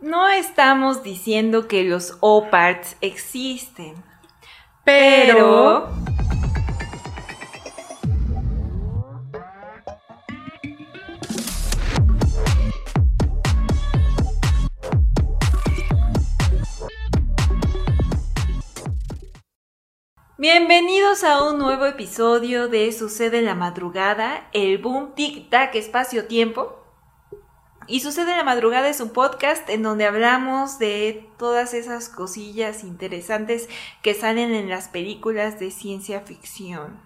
No 0.00 0.28
estamos 0.28 1.02
diciendo 1.02 1.68
que 1.68 1.82
los 1.82 2.18
OPARTs 2.20 2.96
existen, 3.00 3.94
pero... 4.84 5.88
Bienvenidos 20.36 21.24
a 21.24 21.42
un 21.42 21.58
nuevo 21.58 21.86
episodio 21.86 22.68
de 22.68 22.92
Sucede 22.92 23.38
en 23.38 23.46
la 23.46 23.54
Madrugada, 23.54 24.50
el 24.52 24.76
Boom 24.76 25.14
Tic 25.14 25.48
Tac 25.48 25.74
Espacio 25.74 26.26
Tiempo. 26.26 26.85
Y 27.88 28.00
Sucede 28.00 28.32
en 28.32 28.38
la 28.38 28.44
Madrugada 28.44 28.88
es 28.88 29.00
un 29.00 29.10
podcast 29.10 29.68
en 29.70 29.84
donde 29.84 30.06
hablamos 30.06 30.80
de 30.80 31.30
todas 31.38 31.72
esas 31.72 32.08
cosillas 32.08 32.82
interesantes 32.82 33.68
que 34.02 34.12
salen 34.12 34.52
en 34.52 34.68
las 34.68 34.88
películas 34.88 35.60
de 35.60 35.70
ciencia 35.70 36.22
ficción, 36.22 37.00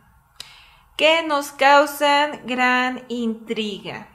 que 0.96 1.22
nos 1.22 1.52
causan 1.52 2.46
gran 2.46 3.04
intriga. 3.08 4.08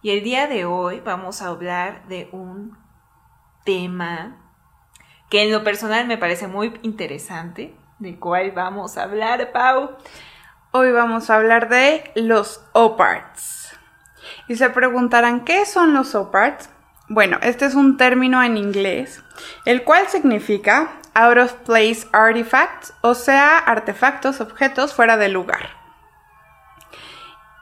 Y 0.00 0.10
el 0.10 0.22
día 0.22 0.46
de 0.46 0.64
hoy 0.64 1.00
vamos 1.00 1.42
a 1.42 1.48
hablar 1.48 2.06
de 2.06 2.28
un 2.30 2.78
tema 3.64 4.36
que 5.28 5.42
en 5.42 5.50
lo 5.50 5.64
personal 5.64 6.06
me 6.06 6.18
parece 6.18 6.46
muy 6.46 6.78
interesante, 6.82 7.76
de 7.98 8.16
cuál 8.20 8.52
vamos 8.52 8.96
a 8.96 9.02
hablar, 9.02 9.50
Pau. 9.50 9.96
Hoy 10.70 10.92
vamos 10.92 11.30
a 11.30 11.34
hablar 11.34 11.68
de 11.68 12.12
los 12.14 12.64
OPARTs. 12.74 13.65
Y 14.48 14.56
se 14.56 14.70
preguntarán, 14.70 15.44
¿qué 15.44 15.66
son 15.66 15.94
los 15.94 16.14
OPARTs? 16.14 16.70
Bueno, 17.08 17.38
este 17.42 17.66
es 17.66 17.74
un 17.74 17.96
término 17.96 18.42
en 18.42 18.56
inglés, 18.56 19.22
el 19.64 19.84
cual 19.84 20.08
significa 20.08 20.90
out 21.14 21.38
of 21.38 21.52
place 21.64 22.06
artifacts, 22.12 22.92
o 23.00 23.14
sea, 23.14 23.58
artefactos, 23.58 24.40
objetos 24.40 24.92
fuera 24.92 25.16
de 25.16 25.28
lugar. 25.28 25.70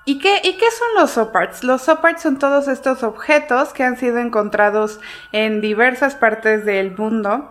¿Y 0.06 0.19
qué, 0.19 0.41
¿Y 0.42 0.59
qué, 0.59 0.70
son 0.70 0.89
los 0.97 1.17
OPARTs? 1.17 1.64
Los 1.64 1.89
OPARTs 1.89 2.22
son 2.22 2.39
todos 2.39 2.69
estos 2.69 3.03
objetos 3.03 3.72
que 3.72 3.84
han 3.84 3.97
sido 3.97 4.19
encontrados 4.19 5.00
en 5.33 5.62
diversas 5.62 6.14
partes 6.14 6.66
del 6.66 6.94
mundo, 6.97 7.50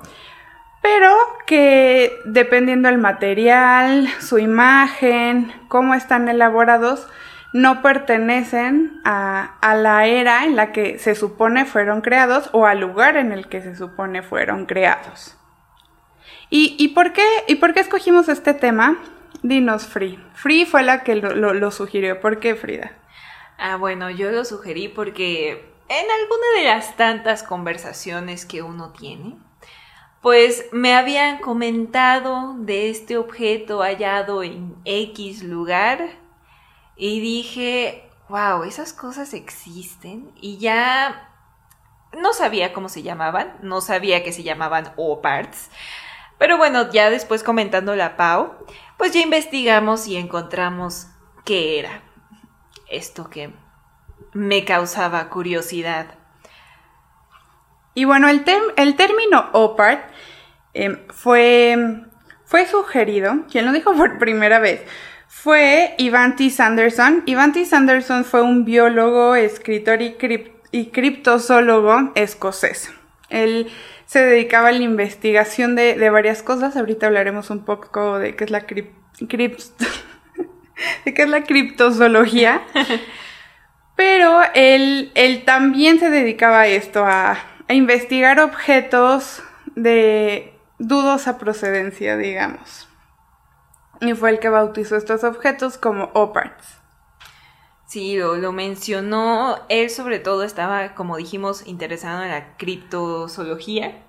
pero 0.82 1.16
que 1.48 2.20
dependiendo 2.26 2.90
del 2.90 3.00
material, 3.00 4.08
su 4.20 4.38
imagen, 4.38 5.52
cómo 5.68 5.96
están 5.96 6.30
elaborados, 6.30 7.08
no 7.54 7.84
pertenecen 7.84 9.00
a, 9.06 9.60
la 9.78 10.08
era 10.08 10.44
en 10.44 10.56
la 10.56 10.72
que 10.72 10.98
se 10.98 11.14
supone 11.14 11.66
fueron 11.66 12.02
creados 12.02 12.50
o 12.52 12.66
al 12.66 12.80
lugar 12.80 13.16
en 13.16 13.32
el 13.32 13.48
que 13.48 13.62
se 13.62 13.76
supone 13.76 14.24
fueron 14.24 14.66
creados. 14.66 15.38
¿Y, 16.56 16.90
por, 16.90 17.14
qué, 17.14 17.26
y 17.48 17.56
por 17.56 17.74
qué 17.74 17.80
escogimos 17.80 18.30
este 18.30 18.54
tema? 18.54 19.02
Dinos, 19.42 19.88
Free. 19.88 20.24
Free 20.36 20.66
fue 20.66 20.84
la 20.84 21.04
que 21.04 21.16
lo, 21.16 21.72
sugirió. 21.72 22.20
¿Por 22.20 22.40
qué, 22.40 22.54
Frida? 22.54 22.92
Ah, 23.58 23.76
bueno, 23.76 24.12
yo 24.12 24.32
lo 24.32 24.46
sugerí 24.46 24.88
porque 24.88 25.66
en 25.90 26.12
alguna 26.12 26.46
de 26.58 26.66
las 26.66 26.96
tantas 26.96 27.42
conversaciones 27.42 28.46
que 28.46 28.62
uno 28.62 28.92
tiene, 28.92 29.36
pues 30.22 30.68
me 30.72 30.94
habían 30.94 31.40
comentado 31.40 32.54
de 32.60 32.92
este 32.92 33.18
objeto 33.18 33.80
hallado 33.82 34.44
en 34.44 34.76
X 34.86 35.44
lugar 35.44 36.23
y 36.96 37.20
dije, 37.20 38.10
wow, 38.30 38.64
esas 38.64 38.94
cosas 38.94 39.34
existen 39.34 40.32
y 40.36 40.58
ya 40.58 41.30
no 42.18 42.34
sabía 42.34 42.74
cómo 42.74 42.90
se 42.90 43.04
llamaban, 43.04 43.58
no 43.62 43.82
sabía 43.82 44.24
que 44.24 44.34
se 44.34 44.44
llamaban 44.44 44.94
O-Parts, 44.96 45.70
pero 46.38 46.58
bueno, 46.58 46.92
ya 46.92 47.10
después 47.10 47.44
comentando 47.44 47.96
la 47.96 48.18
Pau, 48.18 48.54
pues 48.98 49.14
ya 49.14 49.22
investigamos 49.22 50.08
y 50.08 50.18
encontramos 50.18 51.08
qué 51.46 51.80
era 51.80 52.02
esto 52.90 53.30
que 53.30 53.54
me 54.34 54.66
causaba 54.66 55.30
curiosidad. 55.30 56.16
Y 57.94 58.06
bueno, 58.06 58.28
el, 58.28 58.44
el 58.76 58.96
término 58.96 59.50
O-Part 59.54 60.10
em, 60.74 61.08
fue, 61.10 61.78
fue 62.46 62.68
sugerido, 62.68 63.46
quien 63.50 63.66
lo 63.66 63.72
dijo 63.72 63.94
por 63.94 64.18
primera 64.18 64.60
vez, 64.60 64.82
fue 65.34 65.96
Ivan 65.98 66.36
T. 66.38 66.50
Sanderson. 66.52 67.24
Ivan 67.26 67.52
T. 67.52 67.66
Sanderson 67.66 68.24
fue 68.24 68.44
un 68.44 68.64
biólogo, 68.64 69.36
escritor 69.36 70.00
y, 70.02 70.14
criptozoólogo 70.86 72.14
escocés. 72.16 72.94
Él 73.30 73.70
se 74.06 74.24
dedicaba 74.24 74.70
a 74.70 74.72
la 74.72 74.84
investigación 74.84 75.76
de, 75.76 76.10
varias 76.12 76.44
cosas. 76.44 76.78
Ahorita 76.78 77.08
hablaremos 77.08 77.50
un 77.50 77.66
poco 77.66 78.20
de 78.20 78.38
qué 78.38 78.46
es 78.46 78.52
la 78.52 78.60
de 78.62 78.88
qué 81.14 81.24
es 81.24 81.30
la 81.30 81.44
criptozoología. 81.44 82.62
Pero 83.98 84.40
él, 84.54 85.12
él, 85.16 85.44
también 85.44 86.00
se 86.00 86.10
dedicaba 86.10 86.62
a 86.62 86.68
esto, 86.68 87.04
a, 87.06 87.38
a 87.68 87.74
investigar 87.74 88.40
objetos 88.40 89.44
de 89.76 90.54
dudosa 90.78 91.38
procedencia, 91.38 92.16
digamos 92.16 92.88
y 94.06 94.14
fue 94.14 94.32
el 94.32 94.40
que 94.40 94.50
bautizó 94.50 94.96
estos 94.96 95.24
objetos 95.24 95.78
como 95.78 96.12
OPARTs. 96.14 96.84
Sí, 97.88 98.18
lo, 98.18 98.52
mencionó. 98.52 99.60
Él 99.70 99.90
sobre 99.90 100.20
todo 100.20 100.44
estaba, 100.44 100.96
como 100.96 101.18
dijimos, 101.18 101.68
interesado 101.68 102.24
en 102.24 102.32
la 102.32 102.58
criptozoología, 102.58 104.04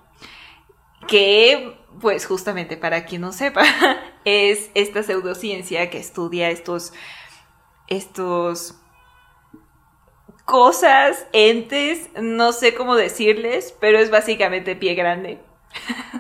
que, 1.07 1.79
pues 2.01 2.25
justamente 2.27 2.77
para 2.77 3.05
quien 3.05 3.21
no 3.21 3.33
sepa, 3.33 3.63
es 4.25 4.71
esta 4.75 5.03
pseudociencia 5.03 5.91
que 5.91 5.99
estudia 5.99 6.49
estos, 6.49 6.95
estos 7.87 8.77
cosas, 10.47 11.27
entes, 11.33 12.09
no 12.21 12.53
sé 12.53 12.75
cómo 12.75 12.97
decirles, 12.97 13.77
pero 13.81 13.99
es 13.99 14.11
básicamente 14.11 14.77
pie 14.77 14.95
grande. 14.95 15.41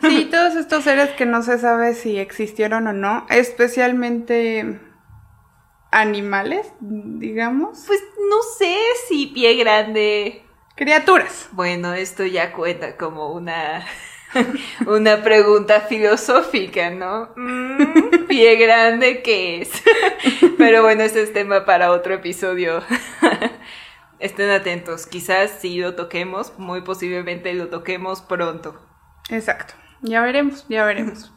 Sí, 0.02 0.28
todos 0.30 0.54
estos 0.56 0.84
seres 0.84 1.10
que 1.10 1.26
no 1.26 1.42
se 1.42 1.58
sabe 1.58 1.94
si 1.94 2.18
existieron 2.18 2.86
o 2.86 2.92
no, 2.92 3.26
especialmente 3.30 4.80
animales, 5.90 6.72
digamos. 6.80 7.84
Pues 7.86 8.02
no 8.28 8.42
sé 8.58 8.76
si 9.08 9.26
pie 9.26 9.54
grande. 9.54 10.44
Criaturas. 10.74 11.48
Bueno, 11.52 11.94
esto 11.94 12.24
ya 12.26 12.52
cuenta 12.52 12.96
como 12.96 13.32
una 13.32 13.84
una 14.86 15.22
pregunta 15.22 15.80
filosófica, 15.82 16.90
¿no? 16.90 17.30
Mm, 17.36 18.26
pie 18.26 18.56
grande, 18.56 19.22
¿qué 19.22 19.62
es? 19.62 19.70
Pero 20.58 20.82
bueno, 20.82 21.02
ese 21.02 21.22
es 21.22 21.32
tema 21.32 21.64
para 21.64 21.92
otro 21.92 22.14
episodio. 22.14 22.82
Estén 24.18 24.50
atentos, 24.50 25.06
quizás 25.06 25.58
si 25.60 25.78
lo 25.78 25.94
toquemos, 25.94 26.58
muy 26.58 26.82
posiblemente 26.82 27.52
lo 27.54 27.68
toquemos 27.68 28.22
pronto. 28.22 28.80
Exacto. 29.34 29.74
Ya 30.00 30.20
veremos, 30.22 30.64
ya 30.68 30.84
veremos. 30.84 31.32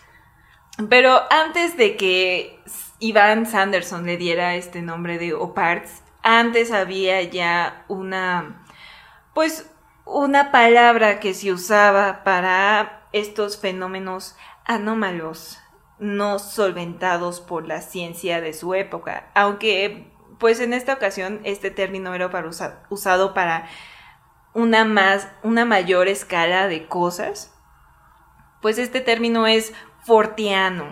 Pero 0.88 1.20
antes 1.30 1.76
de 1.76 1.96
que 1.96 2.58
Ivan 2.98 3.46
Sanderson 3.46 4.06
le 4.06 4.16
diera 4.16 4.56
este 4.56 4.82
nombre 4.82 5.18
de 5.18 5.34
Oparts, 5.34 6.02
antes 6.22 6.72
había 6.72 7.22
ya 7.22 7.84
una, 7.88 8.64
pues, 9.34 9.70
una 10.04 10.50
palabra 10.50 11.20
que 11.20 11.34
se 11.34 11.52
usaba 11.52 12.24
para 12.24 13.06
estos 13.12 13.60
fenómenos 13.60 14.36
anómalos, 14.64 15.58
no 15.98 16.40
solventados 16.40 17.40
por 17.40 17.68
la 17.68 17.80
ciencia 17.82 18.40
de 18.40 18.52
su 18.52 18.74
época, 18.74 19.30
aunque, 19.34 20.10
pues, 20.38 20.58
en 20.58 20.72
esta 20.72 20.94
ocasión 20.94 21.40
este 21.44 21.70
término 21.70 22.14
era 22.14 22.30
para 22.30 22.48
usado 22.88 23.34
para 23.34 23.68
una 24.54 24.84
más, 24.84 25.28
una 25.42 25.64
mayor 25.64 26.08
escala 26.08 26.68
de 26.68 26.86
cosas, 26.86 27.52
pues 28.60 28.78
este 28.78 29.00
término 29.00 29.46
es 29.46 29.72
fortiano, 30.04 30.84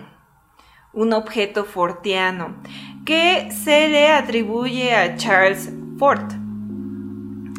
un 0.93 1.13
objeto 1.13 1.65
fortiano, 1.65 2.57
que 3.05 3.51
se 3.53 3.89
le 3.89 4.09
atribuye 4.09 4.95
a 4.95 5.17
Charles 5.17 5.73
Fort, 5.99 6.33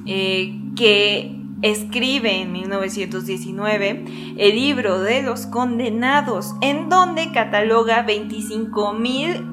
eh, 0.05 0.59
que 0.75 1.37
escribe 1.61 2.41
en 2.41 2.51
1919 2.51 4.05
el 4.37 4.55
libro 4.55 4.99
de 5.01 5.21
los 5.21 5.45
condenados, 5.45 6.55
en 6.61 6.89
donde 6.89 7.31
cataloga 7.31 8.01
25 8.01 8.93
mil 8.93 9.45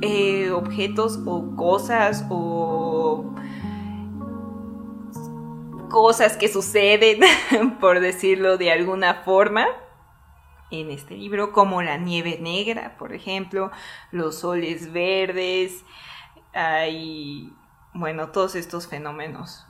eh, 0.00 0.50
objetos 0.50 1.20
o 1.26 1.54
cosas 1.54 2.24
o 2.30 2.91
cosas 5.92 6.36
que 6.36 6.48
suceden, 6.48 7.20
por 7.80 8.00
decirlo 8.00 8.58
de 8.58 8.72
alguna 8.72 9.22
forma, 9.22 9.66
en 10.72 10.90
este 10.90 11.14
libro, 11.14 11.52
como 11.52 11.82
la 11.82 11.98
nieve 11.98 12.38
negra, 12.40 12.96
por 12.96 13.12
ejemplo, 13.12 13.70
los 14.10 14.40
soles 14.40 14.92
verdes, 14.92 15.84
hay, 16.54 17.52
bueno, 17.92 18.30
todos 18.30 18.56
estos 18.56 18.88
fenómenos 18.88 19.66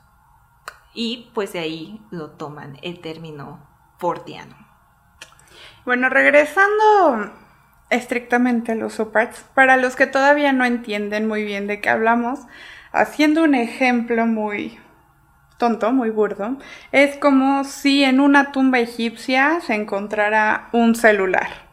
y 0.95 1.31
pues 1.35 1.53
de 1.53 1.61
ahí 1.61 2.01
lo 2.11 2.31
toman 2.31 2.79
el 2.83 3.01
término 3.01 3.67
fortiano. 3.99 4.57
Bueno, 5.85 6.09
regresando 6.09 7.33
estrictamente 7.91 8.73
a 8.73 8.75
los 8.77 8.95
soparts, 8.95 9.45
para 9.55 9.77
los 9.77 9.97
que 9.97 10.07
todavía 10.07 10.53
no 10.53 10.65
entienden 10.65 11.27
muy 11.27 11.45
bien 11.45 11.67
de 11.67 11.81
qué 11.81 11.91
hablamos, 11.91 12.41
haciendo 12.93 13.43
un 13.43 13.55
ejemplo 13.55 14.27
muy 14.27 14.79
tonto, 15.63 15.93
muy 15.93 16.11
burdo, 16.11 16.57
es 16.91 17.17
como 17.19 17.63
si 17.63 18.03
en 18.03 18.19
una 18.19 18.51
tumba 18.51 18.81
egipcia 18.81 19.61
se 19.61 19.77
encontrara 19.77 20.69
un 20.73 20.97
celular. 20.97 21.71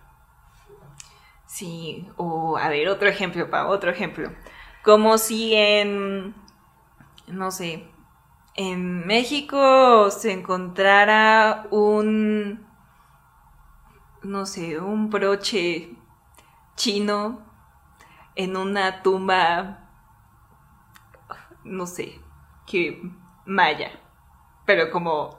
Sí, 1.48 2.08
o 2.16 2.56
a 2.60 2.70
ver, 2.70 2.88
otro 2.88 3.08
ejemplo, 3.10 3.50
pa, 3.50 3.66
otro 3.66 3.90
ejemplo. 3.90 4.32
Como 4.84 5.18
si 5.18 5.56
en, 5.56 6.36
no 7.26 7.50
sé, 7.50 7.84
en 8.56 9.08
México 9.08 10.12
se 10.12 10.34
encontrara 10.34 11.66
un, 11.72 12.64
no 14.22 14.46
sé, 14.46 14.80
un 14.80 15.10
broche 15.10 15.96
chino 16.76 17.42
en 18.36 18.56
una 18.56 19.02
tumba, 19.02 19.90
no 21.64 21.88
sé, 21.88 22.22
que 22.68 23.02
maya, 23.50 23.92
pero 24.66 24.92
como 24.92 25.38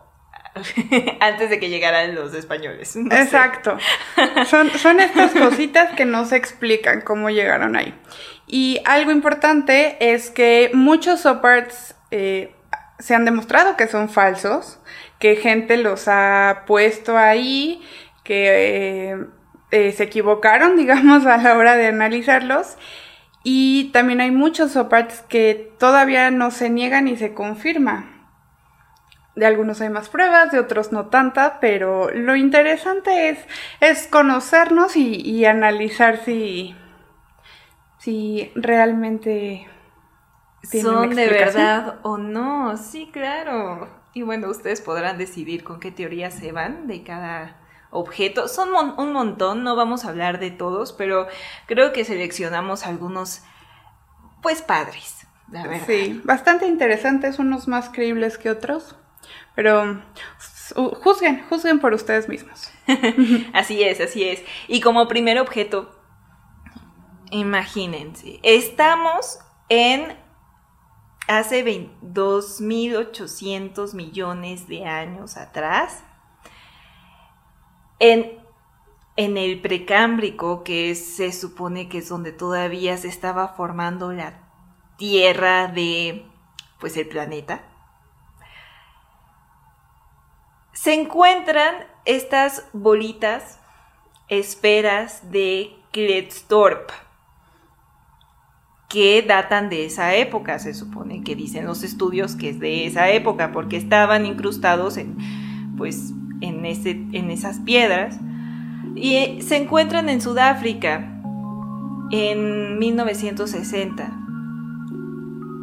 antes 1.21 1.51
de 1.51 1.59
que 1.59 1.69
llegaran 1.69 2.15
los 2.15 2.35
españoles. 2.35 2.97
Exacto. 2.97 3.79
Son, 4.47 4.71
son 4.71 5.01
estas 5.01 5.33
cositas 5.39 5.95
que 5.95 6.05
no 6.05 6.25
se 6.25 6.37
explican 6.37 7.01
cómo 7.01 7.31
llegaron 7.31 7.77
ahí. 7.77 7.95
Y 8.47 8.81
algo 8.85 9.13
importante 9.13 9.97
es 10.13 10.31
que 10.31 10.71
muchos 10.75 11.21
soparts 11.21 11.95
eh, 12.11 12.55
se 12.99 13.15
han 13.15 13.25
demostrado 13.25 13.77
que 13.77 13.87
son 13.87 14.09
falsos, 14.09 14.79
que 15.19 15.37
gente 15.37 15.77
los 15.77 16.09
ha 16.09 16.65
puesto 16.67 17.17
ahí, 17.17 17.83
que 18.25 19.11
eh, 19.11 19.27
eh, 19.71 19.93
se 19.93 20.05
equivocaron, 20.05 20.77
digamos, 20.77 21.27
a 21.27 21.37
la 21.37 21.57
hora 21.57 21.77
de 21.77 21.87
analizarlos. 21.87 22.77
Y 23.43 23.91
también 23.93 24.21
hay 24.21 24.31
muchos 24.31 24.73
soparts 24.73 25.23
que 25.23 25.73
todavía 25.79 26.31
no 26.31 26.51
se 26.51 26.69
niegan 26.69 27.09
y 27.09 27.17
se 27.17 27.33
confirma. 27.33 28.21
De 29.35 29.47
algunos 29.47 29.81
hay 29.81 29.89
más 29.89 30.09
pruebas, 30.09 30.53
de 30.53 30.59
otros 30.59 30.93
no 30.93 31.07
tanta, 31.07 31.61
pero 31.61 32.11
lo 32.11 32.37
interesante 32.37 33.31
es, 33.31 33.39
es 33.81 34.07
conocernos 34.07 34.97
y, 34.97 35.45
analizar 35.47 36.19
si, 36.19 36.75
si 37.99 38.53
realmente 38.55 39.67
son 40.63 41.15
de 41.15 41.29
verdad 41.29 42.01
o 42.03 42.19
no. 42.19 42.77
Sí, 42.77 43.09
claro. 43.11 43.89
Y 44.13 44.23
bueno, 44.23 44.51
ustedes 44.51 44.83
podrán 44.83 45.17
decidir 45.17 45.65
con 45.65 45.81
qué 45.81 45.91
teoría 45.91 46.31
se 46.31 46.53
van 46.53 46.87
de 46.89 47.03
cada 47.03 47.60
objeto. 47.91 48.49
Son 48.49 48.71
un 48.97 49.13
montón, 49.13 49.63
no 49.63 49.77
vamos 49.77 50.05
a 50.05 50.09
hablar 50.09 50.39
de 50.39 50.51
todos, 50.51 50.93
pero 50.93 51.27
creo 51.67 51.93
que 51.93 52.05
seleccionamos 52.05 52.87
algunos, 52.87 53.43
pues 54.43 54.63
padres, 54.63 55.27
la 55.51 55.67
verdad. 55.67 55.87
Sí, 55.87 56.21
bastante 56.25 56.67
interesantes, 56.67 57.39
unos 57.39 57.69
más 57.69 57.91
creíbles 57.91 58.39
que 58.39 58.51
otros, 58.51 58.97
pero 59.55 60.03
juzguen, 60.75 61.45
juzguen 61.49 61.81
por 61.81 61.95
ustedes 61.95 62.29
mismos. 62.29 62.71
así 63.53 63.83
es, 63.83 64.01
así 64.01 64.29
es. 64.29 64.43
Y 64.69 64.81
como 64.81 65.09
primer 65.09 65.39
objeto, 65.39 65.91
imagínense, 67.31 68.41
estamos 68.43 69.41
en 69.69 70.19
hace 71.27 71.65
2.800 71.65 73.95
millones 73.95 74.67
de 74.67 74.85
años 74.85 75.37
atrás 75.37 76.03
en, 78.01 78.41
el 79.17 79.61
precámbrico, 79.61 80.65
que 80.65 80.95
se 80.95 81.33
supone 81.33 81.89
que 81.89 81.99
es 81.99 82.09
donde 82.09 82.33
todavía 82.33 82.97
se 82.97 83.09
estaba 83.09 83.49
formando 83.49 84.13
la 84.13 84.47
Tierra 84.97 85.69
de, 85.69 86.27
pues, 86.79 86.97
el 86.97 87.09
planeta, 87.09 87.63
se 90.73 90.95
encuentran 90.95 91.75
estas 92.05 92.67
bolitas, 92.73 93.61
esferas 94.29 95.31
de 95.31 95.75
Kletzdorp, 95.93 96.91
que 98.89 99.23
datan 99.23 99.71
de 99.71 99.87
esa 99.87 100.15
época, 100.15 100.59
se 100.59 100.75
supone 100.75 101.23
que 101.23 101.37
dicen 101.37 101.65
los 101.65 101.83
estudios 101.83 102.37
que 102.37 102.51
es 102.51 102.61
de 102.61 102.87
esa 102.87 103.11
época, 103.11 103.53
porque 103.53 103.77
estaban 103.77 104.27
incrustados 104.27 104.97
en, 104.97 105.17
pues, 105.77 106.13
en, 106.41 106.65
ese, 106.65 106.91
en 106.91 107.31
esas 107.31 107.61
piedras 107.61 108.19
y 108.95 109.41
se 109.43 109.57
encuentran 109.57 110.09
en 110.09 110.21
Sudáfrica 110.21 111.21
en 112.11 112.79
1960. 112.79 114.17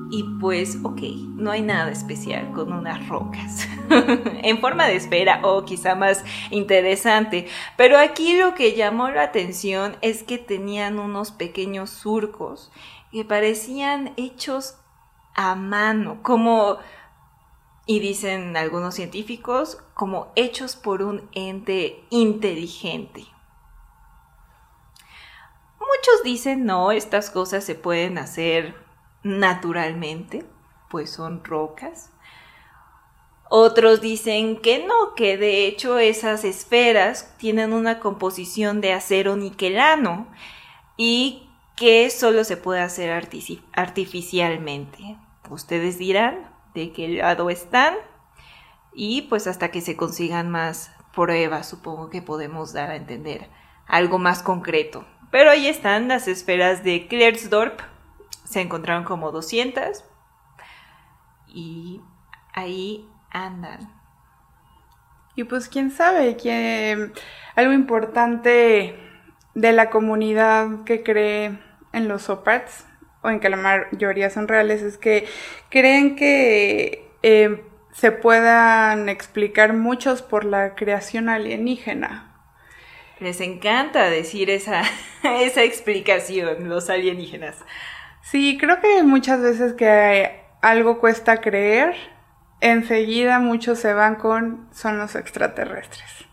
Y 0.09 0.23
pues, 0.39 0.77
ok, 0.83 1.01
no 1.35 1.51
hay 1.51 1.61
nada 1.61 1.91
especial 1.91 2.51
con 2.53 2.71
unas 2.71 3.09
rocas 3.09 3.67
en 3.89 4.59
forma 4.59 4.87
de 4.87 4.95
esfera 4.95 5.41
o 5.43 5.65
quizá 5.65 5.95
más 5.95 6.23
interesante. 6.49 7.47
Pero 7.75 7.99
aquí 7.99 8.37
lo 8.37 8.55
que 8.55 8.73
llamó 8.73 9.09
la 9.09 9.23
atención 9.23 9.97
es 10.01 10.23
que 10.23 10.37
tenían 10.37 10.99
unos 10.99 11.31
pequeños 11.31 11.89
surcos 11.89 12.71
que 13.11 13.25
parecían 13.25 14.13
hechos 14.15 14.77
a 15.35 15.55
mano, 15.55 16.19
como 16.23 16.77
y 17.87 18.01
dicen 18.01 18.57
algunos 18.57 18.95
científicos 18.95 19.81
como 19.93 20.31
hechos 20.35 20.75
por 20.75 21.01
un 21.01 21.29
ente 21.31 22.03
inteligente. 22.09 23.25
Muchos 25.79 26.21
dicen 26.23 26.65
no, 26.65 26.91
estas 26.91 27.31
cosas 27.31 27.63
se 27.63 27.75
pueden 27.75 28.17
hacer 28.17 28.75
naturalmente, 29.23 30.45
pues 30.89 31.09
son 31.09 31.43
rocas. 31.45 32.11
Otros 33.49 34.01
dicen 34.01 34.59
que 34.59 34.85
no, 34.85 35.15
que 35.15 35.37
de 35.37 35.65
hecho 35.65 35.97
esas 35.97 36.43
esferas 36.43 37.33
tienen 37.37 37.71
una 37.71 37.99
composición 37.99 38.81
de 38.81 38.91
acero 38.91 39.37
niquelano 39.37 40.27
y 40.97 41.49
que 41.77 42.09
solo 42.09 42.43
se 42.43 42.57
puede 42.57 42.81
hacer 42.81 43.11
artificialmente. 43.71 45.17
Ustedes 45.49 45.97
dirán, 45.97 46.56
de 46.77 46.91
qué 46.91 47.07
lado 47.07 47.49
están 47.49 47.95
y 48.93 49.23
pues 49.23 49.47
hasta 49.47 49.71
que 49.71 49.81
se 49.81 49.97
consigan 49.97 50.51
más 50.51 50.91
pruebas 51.13 51.67
supongo 51.67 52.11
que 52.11 52.21
podemos 52.21 52.71
dar 52.71 52.91
a 52.91 52.95
entender 52.95 53.49
algo 53.87 54.19
más 54.19 54.43
concreto. 54.43 55.05
Pero 55.31 55.49
ahí 55.49 55.67
están 55.67 56.07
las 56.07 56.27
esferas 56.27 56.83
de 56.83 57.07
Klerksdorp, 57.07 57.79
se 58.43 58.61
encontraron 58.61 59.03
como 59.03 59.31
200 59.31 60.03
y 61.47 62.01
ahí 62.53 63.09
andan. 63.31 63.91
Y 65.35 65.45
pues 65.45 65.69
quién 65.69 65.89
sabe 65.89 66.37
que 66.37 67.11
algo 67.55 67.73
importante 67.73 68.99
de 69.55 69.71
la 69.71 69.89
comunidad 69.89 70.83
que 70.85 71.01
cree 71.01 71.59
en 71.91 72.07
los 72.07 72.23
Soparts 72.23 72.85
o 73.27 73.29
en 73.29 73.39
que 73.39 73.49
la 73.49 73.57
mayoría 73.57 74.29
son 74.29 74.47
reales, 74.47 74.81
es 74.81 74.97
que 74.97 75.27
creen 75.69 76.15
que 76.15 77.11
eh, 77.23 77.63
se 77.91 78.11
puedan 78.11 79.09
explicar 79.09 79.73
muchos 79.73 80.21
por 80.21 80.45
la 80.45 80.75
creación 80.75 81.29
alienígena. 81.29 82.33
Les 83.19 83.41
encanta 83.41 84.09
decir 84.09 84.49
esa, 84.49 84.83
esa 85.23 85.63
explicación, 85.63 86.69
los 86.69 86.89
alienígenas. 86.89 87.57
Sí, 88.21 88.57
creo 88.59 88.79
que 88.79 89.03
muchas 89.03 89.41
veces 89.41 89.73
que 89.73 90.41
algo 90.61 90.99
cuesta 90.99 91.41
creer, 91.41 91.95
enseguida 92.61 93.39
muchos 93.39 93.79
se 93.79 93.93
van 93.93 94.15
con 94.15 94.67
son 94.71 94.97
los 94.97 95.15
extraterrestres. 95.15 96.27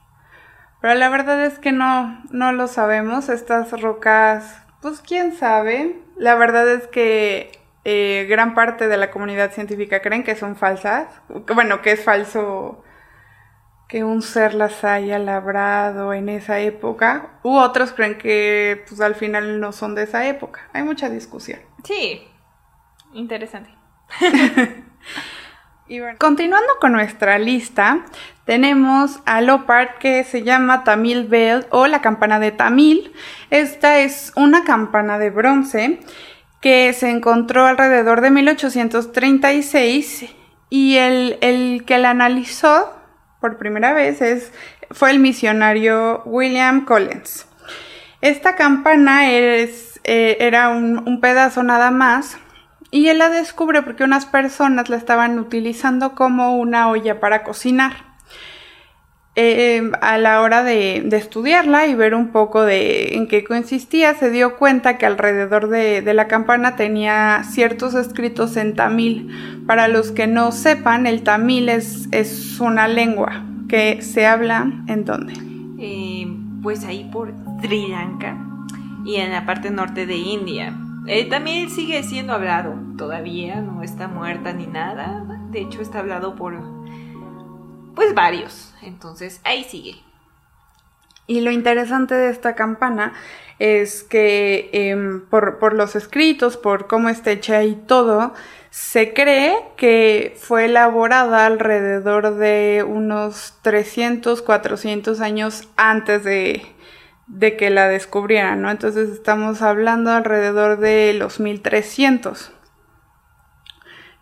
Pero 0.84 0.96
la 0.96 1.08
verdad 1.08 1.42
es 1.46 1.58
que 1.58 1.72
no, 1.72 2.22
no 2.30 2.52
lo 2.52 2.68
sabemos. 2.68 3.30
Estas 3.30 3.70
rocas, 3.80 4.60
pues 4.82 5.00
quién 5.00 5.34
sabe. 5.34 6.03
La 6.16 6.34
verdad 6.34 6.68
es 6.68 6.86
que 6.86 7.52
eh, 7.84 8.26
gran 8.28 8.54
parte 8.54 8.88
de 8.88 8.96
la 8.96 9.10
comunidad 9.10 9.52
científica 9.52 10.00
creen 10.00 10.24
que 10.24 10.36
son 10.36 10.56
falsas. 10.56 11.08
Bueno, 11.54 11.82
que 11.82 11.92
es 11.92 12.02
falso 12.02 12.82
que 13.88 14.02
un 14.04 14.22
ser 14.22 14.54
las 14.54 14.84
haya 14.84 15.18
labrado 15.18 16.14
en 16.14 16.28
esa 16.28 16.58
época. 16.60 17.38
U 17.42 17.58
otros 17.58 17.92
creen 17.92 18.18
que 18.18 18.84
pues 18.88 19.00
al 19.00 19.14
final 19.14 19.60
no 19.60 19.72
son 19.72 19.94
de 19.94 20.04
esa 20.04 20.26
época. 20.26 20.68
Hay 20.72 20.82
mucha 20.82 21.08
discusión. 21.10 21.60
Sí, 21.84 22.26
interesante. 23.12 23.70
continuando 26.18 26.72
con 26.80 26.92
nuestra 26.92 27.38
lista, 27.38 28.06
tenemos 28.46 29.20
a 29.26 29.40
Lopard 29.42 29.98
que 29.98 30.24
se 30.24 30.42
llama 30.42 30.82
Tamil 30.84 31.26
Bell 31.26 31.66
o 31.70 31.86
la 31.86 32.00
campana 32.00 32.38
de 32.38 32.52
Tamil. 32.52 33.12
Esta 33.50 33.98
es 33.98 34.32
una 34.34 34.64
campana 34.64 35.18
de 35.18 35.30
bronce 35.30 36.00
que 36.60 36.92
se 36.94 37.10
encontró 37.10 37.66
alrededor 37.66 38.22
de 38.22 38.30
1836 38.30 40.24
y 40.70 40.96
el, 40.96 41.38
el 41.42 41.84
que 41.86 41.98
la 41.98 42.10
analizó 42.10 42.94
por 43.40 43.58
primera 43.58 43.92
vez 43.92 44.22
es, 44.22 44.52
fue 44.90 45.10
el 45.10 45.18
misionario 45.18 46.22
William 46.24 46.86
Collins. 46.86 47.46
Esta 48.22 48.56
campana 48.56 49.30
es, 49.30 50.00
eh, 50.04 50.38
era 50.40 50.70
un 50.70 51.20
pedazo 51.20 51.62
nada 51.62 51.90
más 51.90 52.38
y 52.94 53.08
él 53.08 53.18
la 53.18 53.28
descubre 53.28 53.82
porque 53.82 54.04
unas 54.04 54.24
personas 54.24 54.88
la 54.88 54.96
estaban 54.96 55.40
utilizando 55.40 56.14
como 56.14 56.56
una 56.56 56.88
olla 56.88 57.18
para 57.18 57.42
cocinar. 57.42 58.14
Eh, 59.34 59.90
a 60.00 60.16
la 60.16 60.40
hora 60.40 60.62
de, 60.62 60.98
estudiarla 61.10 61.88
y 61.88 61.96
ver 61.96 62.14
un 62.14 62.28
poco 62.28 62.62
de 62.62 63.16
en 63.16 63.26
qué 63.26 63.42
consistía, 63.42 64.14
se 64.14 64.30
dio 64.30 64.58
cuenta 64.58 64.96
que 64.96 65.06
alrededor 65.06 65.70
de, 65.70 66.14
la 66.14 66.28
campana 66.28 66.76
tenía 66.76 67.42
ciertos 67.42 67.94
escritos 67.94 68.56
en 68.56 68.76
tamil. 68.76 69.64
Para 69.66 69.88
los 69.88 70.12
que 70.12 70.28
no 70.28 70.52
sepan, 70.52 71.08
el 71.08 71.24
tamil 71.24 71.70
es, 71.70 72.06
es 72.12 72.60
una 72.60 72.86
lengua 72.86 73.44
que 73.68 74.02
se 74.02 74.24
habla 74.24 74.70
en 74.86 75.04
dónde? 75.04 75.32
Eh, 75.80 76.28
pues 76.62 76.84
ahí 76.84 77.10
por 77.12 77.34
Sri 77.60 77.88
Lanka 77.88 78.38
y 79.04 79.16
en 79.16 79.32
la 79.32 79.44
parte 79.46 79.72
norte 79.72 80.06
de 80.06 80.14
India. 80.14 80.72
Eh, 81.06 81.28
también 81.28 81.68
sigue 81.68 82.02
siendo 82.02 82.32
hablado 82.32 82.74
todavía, 82.96 83.60
no 83.60 83.82
está 83.82 84.08
muerta 84.08 84.52
ni 84.52 84.66
nada. 84.66 85.24
De 85.50 85.60
hecho, 85.60 85.82
está 85.82 85.98
hablado 85.98 86.34
por 86.34 86.54
pues 87.94 88.14
varios. 88.14 88.74
Entonces, 88.82 89.40
ahí 89.44 89.64
sigue. 89.64 89.96
Y 91.26 91.40
lo 91.40 91.50
interesante 91.50 92.14
de 92.14 92.30
esta 92.30 92.54
campana 92.54 93.12
es 93.58 94.02
que 94.02 94.70
em, 94.72 95.24
por, 95.26 95.58
por, 95.58 95.74
los 95.74 95.94
escritos, 95.96 96.56
por 96.56 96.86
cómo 96.86 97.08
está 97.08 97.30
hecha 97.30 97.62
y 97.64 97.74
todo, 97.74 98.34
se 98.70 99.14
cree 99.14 99.54
que 99.76 100.36
fue 100.38 100.64
elaborada 100.64 101.46
alrededor 101.46 102.34
de 102.34 102.84
unos 102.86 103.54
300, 103.62 104.42
400 104.42 105.20
años 105.20 105.68
antes 105.76 106.24
de, 106.24 106.73
de 107.26 107.56
que 107.56 107.70
la 107.70 107.88
descubrieran, 107.88 108.62
¿no? 108.62 108.70
Entonces 108.70 109.10
estamos 109.10 109.62
hablando 109.62 110.10
alrededor 110.10 110.78
de 110.78 111.14
los 111.14 111.40
1300. 111.40 112.52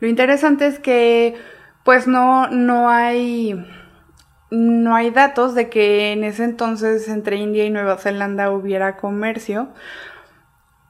Lo 0.00 0.08
interesante 0.08 0.66
es 0.66 0.78
que 0.78 1.36
pues 1.84 2.06
no, 2.06 2.48
no 2.48 2.90
hay 2.90 3.66
no 4.50 4.94
hay 4.94 5.10
datos 5.10 5.54
de 5.54 5.70
que 5.70 6.12
en 6.12 6.24
ese 6.24 6.44
entonces 6.44 7.08
entre 7.08 7.36
India 7.36 7.64
y 7.64 7.70
Nueva 7.70 7.96
Zelanda 7.96 8.50
hubiera 8.50 8.96
comercio. 8.98 9.68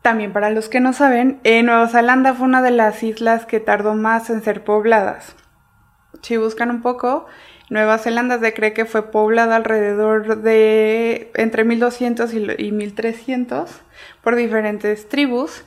También 0.02 0.32
para 0.32 0.50
los 0.50 0.68
que 0.68 0.80
no 0.80 0.92
saben, 0.92 1.40
eh, 1.44 1.62
Nueva 1.62 1.86
Zelanda 1.86 2.34
fue 2.34 2.46
una 2.46 2.60
de 2.60 2.72
las 2.72 3.04
islas 3.04 3.46
que 3.46 3.60
tardó 3.60 3.94
más 3.94 4.30
en 4.30 4.42
ser 4.42 4.64
pobladas. 4.64 5.36
Si 6.22 6.36
buscan 6.36 6.70
un 6.70 6.82
poco, 6.82 7.26
Nueva 7.72 7.96
Zelanda 7.96 8.38
se 8.38 8.52
cree 8.52 8.74
que 8.74 8.84
fue 8.84 9.10
poblada 9.10 9.56
alrededor 9.56 10.42
de 10.42 11.32
entre 11.36 11.64
1200 11.64 12.30
y 12.34 12.70
1300 12.70 13.80
por 14.22 14.36
diferentes 14.36 15.08
tribus. 15.08 15.64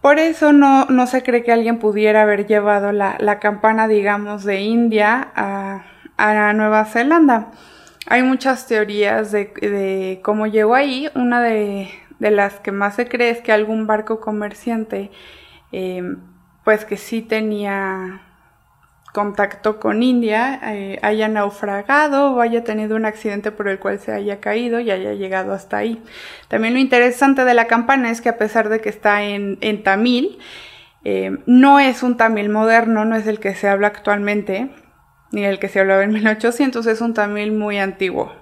Por 0.00 0.18
eso 0.18 0.54
no, 0.54 0.86
no 0.86 1.06
se 1.06 1.22
cree 1.22 1.44
que 1.44 1.52
alguien 1.52 1.80
pudiera 1.80 2.22
haber 2.22 2.46
llevado 2.46 2.92
la, 2.92 3.38
campana, 3.40 3.88
digamos, 3.88 4.44
de 4.44 4.62
India 4.62 5.30
a, 5.36 5.84
a, 6.16 6.54
Nueva 6.54 6.86
Zelanda. 6.86 7.48
Hay 8.06 8.22
muchas 8.22 8.66
teorías 8.66 9.30
de, 9.30 9.52
de 9.60 10.20
cómo 10.24 10.46
llegó 10.46 10.76
ahí. 10.76 11.10
Una 11.14 11.42
de, 11.42 11.90
de, 12.20 12.30
las 12.30 12.58
que 12.58 12.72
más 12.72 12.94
se 12.94 13.06
cree 13.06 13.28
es 13.28 13.42
que 13.42 13.52
algún 13.52 13.86
barco 13.86 14.18
comerciante, 14.18 15.10
eh, 15.72 16.16
pues 16.64 16.86
que 16.86 16.96
sí 16.96 17.20
tenía 17.20 18.22
contacto 19.18 19.80
con 19.80 20.04
India 20.04 20.60
eh, 20.62 21.00
haya 21.02 21.26
naufragado 21.26 22.34
o 22.34 22.40
haya 22.40 22.62
tenido 22.62 22.94
un 22.94 23.04
accidente 23.04 23.50
por 23.50 23.66
el 23.66 23.80
cual 23.80 23.98
se 23.98 24.12
haya 24.12 24.38
caído 24.38 24.78
y 24.78 24.92
haya 24.92 25.12
llegado 25.14 25.52
hasta 25.54 25.78
ahí. 25.78 26.00
También 26.46 26.74
lo 26.74 26.78
interesante 26.78 27.44
de 27.44 27.52
la 27.52 27.66
campana 27.66 28.12
es 28.12 28.20
que 28.20 28.28
a 28.28 28.38
pesar 28.38 28.68
de 28.68 28.80
que 28.80 28.90
está 28.90 29.24
en, 29.24 29.82
tamil, 29.82 30.38
eh, 31.02 31.36
no 31.46 31.80
es 31.80 32.04
un 32.04 32.16
tamil 32.16 32.48
moderno, 32.48 33.04
no 33.04 33.16
es 33.16 33.26
el 33.26 33.40
que 33.40 33.56
se 33.56 33.68
habla 33.68 33.88
actualmente, 33.88 34.70
ni 35.32 35.44
el 35.44 35.58
que 35.58 35.68
se 35.68 35.80
hablaba 35.80 36.04
en 36.04 36.12
1800, 36.12 36.86
es 36.86 37.00
un 37.00 37.12
tamil 37.12 37.50
muy 37.50 37.76
antiguo. 37.78 38.32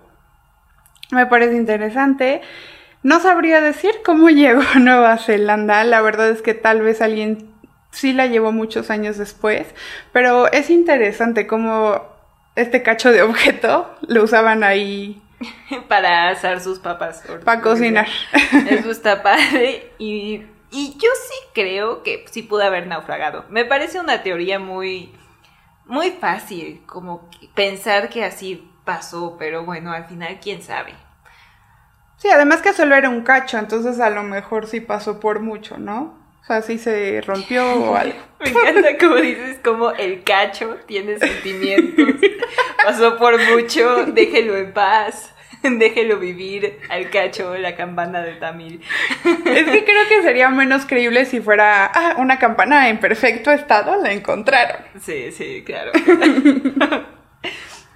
Me 1.11 1.25
parece 1.25 1.57
interesante. 1.57 2.43
No 3.03 3.21
sabría 3.21 3.63
decir 3.63 3.93
cómo 4.05 4.29
llegó 4.43 4.61
a 4.75 4.79
Nueva 4.79 5.17
Zelanda, 5.17 5.83
la 5.85 6.03
verdad 6.03 6.29
es 6.29 6.43
que 6.43 6.53
tal 6.53 6.83
vez 6.83 7.01
alguien 7.01 7.56
sí 7.97 8.13
la 8.13 8.27
llevó 8.27 8.53
muchos 8.53 8.91
años 8.91 9.17
después, 9.17 9.67
pero 10.13 10.53
es 10.53 10.69
interesante 10.69 11.47
cómo 11.47 12.03
este 12.55 12.83
cacho 12.83 13.11
de 13.11 13.23
objeto 13.23 13.91
lo 14.07 14.23
usaban 14.23 14.63
ahí. 14.63 15.23
Para 15.89 16.29
asar 16.29 16.61
sus 16.61 16.79
papas. 16.79 17.23
Para 17.45 17.61
cocinar. 17.61 18.07
Eso 18.71 18.91
está 18.91 19.23
padre. 19.23 19.93
Y, 19.99 20.47
y 20.71 20.95
yo 20.99 21.09
sí 21.29 21.35
creo 21.55 22.03
que 22.03 22.25
sí 22.31 22.43
pudo 22.43 22.63
haber 22.63 22.87
naufragado. 22.87 23.45
Me 23.49 23.65
parece 23.65 23.99
una 23.99 24.23
teoría 24.23 24.59
muy, 24.59 25.15
muy 25.87 26.11
fácil, 26.11 26.83
como 26.87 27.29
pensar 27.55 28.09
que 28.09 28.25
así 28.25 28.71
pasó, 28.85 29.37
pero 29.39 29.65
bueno, 29.65 29.93
al 29.93 30.07
final, 30.07 30.39
quién 30.43 30.63
sabe. 30.63 30.95
Sí, 32.17 32.29
además 32.29 32.63
que 32.63 32.73
solo 32.73 32.95
era 32.95 33.11
un 33.11 33.23
cacho, 33.23 33.59
entonces 33.59 34.01
a 34.01 34.09
lo 34.09 34.23
mejor 34.23 34.67
sí 34.67 34.81
pasó 34.81 35.21
por 35.21 35.41
mucho, 35.41 35.77
¿no? 35.77 36.26
O 36.47 36.49
sea, 36.49 36.63
sí 36.63 36.79
se 36.79 37.21
rompió 37.23 37.67
o 37.75 37.97
algo. 37.97 38.17
Me 38.39 38.51
encanta 38.51 38.97
como 38.99 39.17
dices, 39.17 39.59
como 39.65 39.91
el 39.91 40.23
cacho 40.23 40.77
tiene 40.87 41.19
sentimientos. 41.19 42.15
Pasó 42.85 43.19
por 43.19 43.37
mucho, 43.51 44.07
déjelo 44.07 44.57
en 44.57 44.73
paz. 44.73 45.35
Déjelo 45.63 46.19
vivir 46.19 46.79
al 46.89 47.11
cacho 47.11 47.57
la 47.57 47.75
campana 47.75 48.23
de 48.23 48.35
Tamil. 48.35 48.81
Es 49.25 49.65
que 49.65 49.85
creo 49.85 50.09
que 50.09 50.23
sería 50.23 50.49
menos 50.51 50.87
creíble 50.87 51.25
si 51.25 51.41
fuera 51.41 51.87
ah, 51.87 52.15
una 52.19 52.39
campana 52.39 52.89
en 52.89 53.01
perfecto 53.01 53.51
estado, 53.51 54.01
la 54.01 54.13
encontraron. 54.13 54.83
Sí, 55.01 55.33
sí, 55.33 55.65
claro. 55.65 55.91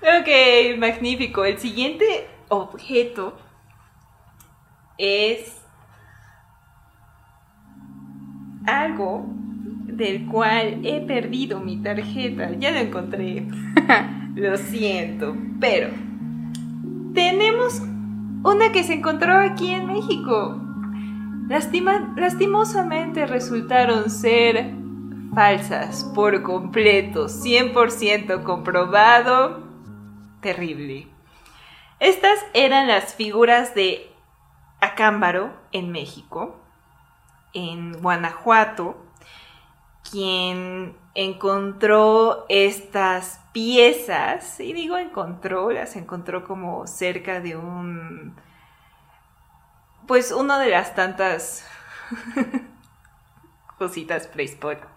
ok, 0.03 0.79
magnífico. 0.79 1.45
El 1.45 1.59
siguiente 1.59 2.27
objeto 2.49 3.39
es 4.99 5.60
algo 8.71 9.27
del 10.01 10.27
cual 10.27 10.81
he 10.85 11.01
perdido 11.01 11.61
mi 11.61 11.77
tarjeta. 11.77 12.51
Ya 12.59 12.71
lo 12.71 12.79
encontré. 12.79 13.47
lo 14.35 14.57
siento, 14.57 15.37
pero 15.61 15.91
tenemos 17.15 17.83
una 18.43 18.73
que 18.73 18.85
se 18.85 18.95
encontró 18.95 19.37
aquí 19.37 19.71
en 19.71 19.87
México. 19.87 20.61
lastimosamente 22.17 23.27
resultaron 23.27 24.09
ser 24.09 24.73
falsas 25.35 26.05
por 26.15 26.43
completo, 26.43 27.27
100% 27.27 28.43
comprobado. 28.43 29.69
Terrible. 30.41 31.09
Estas 31.99 32.39
eran 32.55 32.89
las 32.89 33.15
figuras 33.15 33.75
de 33.75 34.11
Acámbaro 34.81 35.53
en 35.73 35.93
México 35.93 36.60
en 37.53 37.93
Guanajuato, 38.01 38.97
quien 40.11 40.97
encontró 41.15 42.47
estas 42.49 43.41
piezas, 43.53 44.61
y 44.61 44.73
digo 44.73 44.97
encontró, 44.97 45.71
las 45.71 45.97
encontró 45.97 46.45
como 46.45 46.87
cerca 46.87 47.41
de 47.41 47.57
un, 47.57 48.37
pues 50.07 50.33
uno 50.33 50.59
de 50.59 50.71
las 50.71 50.95
tantas 50.95 51.67
cositas 53.79 54.29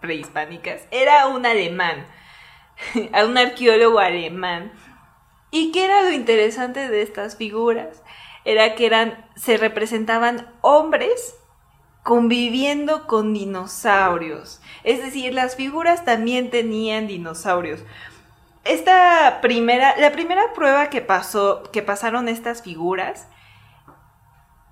prehispánicas, 0.00 0.82
era 0.90 1.26
un 1.26 1.46
alemán, 1.46 2.06
un 3.26 3.38
arqueólogo 3.38 3.98
alemán. 3.98 4.72
¿Y 5.50 5.70
qué 5.70 5.84
era 5.84 6.02
lo 6.02 6.10
interesante 6.10 6.88
de 6.88 7.02
estas 7.02 7.36
figuras? 7.36 8.02
Era 8.44 8.74
que 8.74 8.86
eran, 8.86 9.24
se 9.36 9.56
representaban 9.56 10.52
hombres 10.62 11.36
conviviendo 12.04 13.06
con 13.06 13.32
dinosaurios. 13.32 14.60
Es 14.84 15.02
decir, 15.02 15.32
las 15.34 15.56
figuras 15.56 16.04
también 16.04 16.50
tenían 16.50 17.08
dinosaurios. 17.08 17.80
Esta 18.62 19.40
primera, 19.40 19.96
la 19.98 20.12
primera 20.12 20.52
prueba 20.54 20.90
que 20.90 21.00
pasó, 21.00 21.62
que 21.72 21.82
pasaron 21.82 22.28
estas 22.28 22.62
figuras 22.62 23.26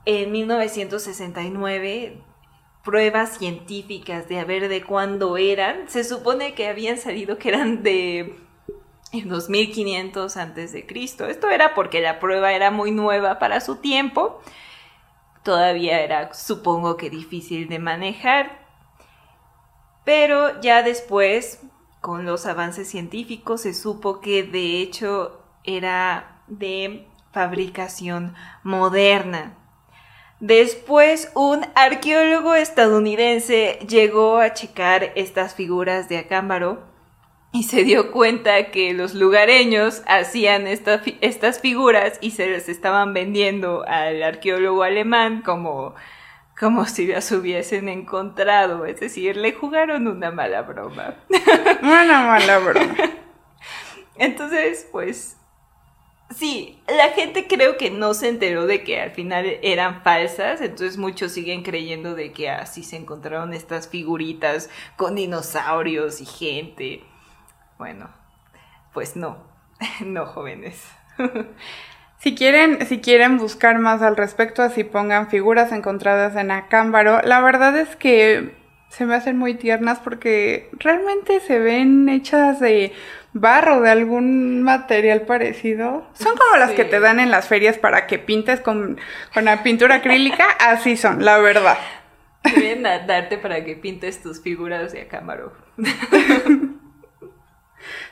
en 0.04 0.30
1969, 0.30 2.22
pruebas 2.84 3.38
científicas 3.38 4.28
de 4.28 4.38
a 4.38 4.44
ver 4.44 4.68
de 4.68 4.82
cuándo 4.82 5.38
eran, 5.38 5.88
se 5.88 6.04
supone 6.04 6.52
que 6.54 6.68
habían 6.68 6.98
salido 6.98 7.38
que 7.38 7.48
eran 7.48 7.82
de 7.82 8.36
2500 9.24 10.36
antes 10.36 10.72
de 10.72 10.86
Cristo. 10.86 11.26
Esto 11.26 11.48
era 11.48 11.74
porque 11.74 12.02
la 12.02 12.20
prueba 12.20 12.52
era 12.52 12.70
muy 12.70 12.90
nueva 12.90 13.38
para 13.38 13.60
su 13.60 13.76
tiempo 13.76 14.42
todavía 15.42 16.00
era, 16.00 16.32
supongo 16.34 16.96
que 16.96 17.10
difícil 17.10 17.68
de 17.68 17.78
manejar. 17.78 18.66
Pero 20.04 20.60
ya 20.60 20.82
después, 20.82 21.60
con 22.00 22.24
los 22.24 22.46
avances 22.46 22.88
científicos 22.88 23.62
se 23.62 23.74
supo 23.74 24.20
que 24.20 24.42
de 24.42 24.80
hecho 24.80 25.42
era 25.64 26.42
de 26.48 27.06
fabricación 27.32 28.34
moderna. 28.62 29.56
Después, 30.40 31.30
un 31.34 31.64
arqueólogo 31.76 32.54
estadounidense 32.54 33.78
llegó 33.88 34.38
a 34.38 34.54
checar 34.54 35.12
estas 35.14 35.54
figuras 35.54 36.08
de 36.08 36.18
Acámbaro 36.18 36.91
y 37.54 37.64
se 37.64 37.84
dio 37.84 38.10
cuenta 38.10 38.70
que 38.70 38.94
los 38.94 39.14
lugareños 39.14 40.02
hacían 40.06 40.66
estas 40.66 41.60
figuras 41.60 42.18
y 42.20 42.30
se 42.30 42.48
les 42.48 42.68
estaban 42.68 43.12
vendiendo 43.12 43.84
al 43.86 44.22
arqueólogo 44.22 44.82
alemán 44.82 45.42
como, 45.42 45.94
como 46.58 46.86
si 46.86 47.06
las 47.06 47.30
hubiesen 47.30 47.90
encontrado. 47.90 48.86
Es 48.86 49.00
decir, 49.00 49.36
le 49.36 49.52
jugaron 49.52 50.06
una 50.06 50.30
mala 50.30 50.62
broma. 50.62 51.16
Una 51.82 52.24
mala 52.26 52.58
broma. 52.58 52.96
Entonces, 54.16 54.88
pues 54.90 55.36
Sí, 56.34 56.78
la 56.88 57.10
gente 57.10 57.46
creo 57.46 57.76
que 57.76 57.90
no 57.90 58.14
se 58.14 58.28
enteró 58.28 58.66
de 58.66 58.82
que 58.82 59.00
al 59.00 59.10
final 59.10 59.58
eran 59.62 60.02
falsas, 60.02 60.62
entonces 60.62 60.96
muchos 60.96 61.32
siguen 61.32 61.62
creyendo 61.62 62.14
de 62.14 62.32
que 62.32 62.48
así 62.48 62.84
se 62.84 62.96
encontraron 62.96 63.52
estas 63.52 63.88
figuritas 63.88 64.70
con 64.96 65.14
dinosaurios 65.14 66.22
y 66.22 66.24
gente. 66.24 67.02
Bueno, 67.82 68.08
pues 68.94 69.16
no, 69.16 69.38
no 70.06 70.24
jóvenes. 70.24 70.88
Si 72.18 72.36
quieren, 72.36 72.86
si 72.86 73.00
quieren 73.00 73.36
buscar 73.36 73.80
más 73.80 74.00
al 74.00 74.16
respecto, 74.16 74.62
así 74.62 74.84
pongan 74.84 75.28
figuras 75.28 75.72
encontradas 75.72 76.36
en 76.36 76.52
Acámbaro. 76.52 77.20
La 77.22 77.40
verdad 77.40 77.76
es 77.76 77.96
que 77.96 78.54
se 78.90 79.06
me 79.06 79.16
hacen 79.16 79.36
muy 79.36 79.54
tiernas 79.54 79.98
porque 79.98 80.70
realmente 80.78 81.40
se 81.40 81.58
ven 81.58 82.08
hechas 82.08 82.60
de 82.60 82.92
barro, 83.32 83.80
de 83.80 83.90
algún 83.90 84.62
material 84.62 85.22
parecido. 85.22 86.06
Son 86.12 86.36
como 86.36 86.58
las 86.58 86.70
que 86.70 86.84
te 86.84 87.00
dan 87.00 87.18
en 87.18 87.32
las 87.32 87.48
ferias 87.48 87.76
para 87.76 88.06
que 88.06 88.20
pintes 88.20 88.60
con, 88.60 89.00
con 89.34 89.44
la 89.44 89.64
pintura 89.64 89.96
acrílica. 89.96 90.46
Así 90.60 90.96
son, 90.96 91.24
la 91.24 91.38
verdad. 91.38 91.78
Deben 92.44 92.84
darte 92.84 93.36
para 93.36 93.64
que 93.64 93.74
pintes 93.74 94.22
tus 94.22 94.40
figuras 94.40 94.92
de 94.92 95.00
acámaro. 95.00 95.52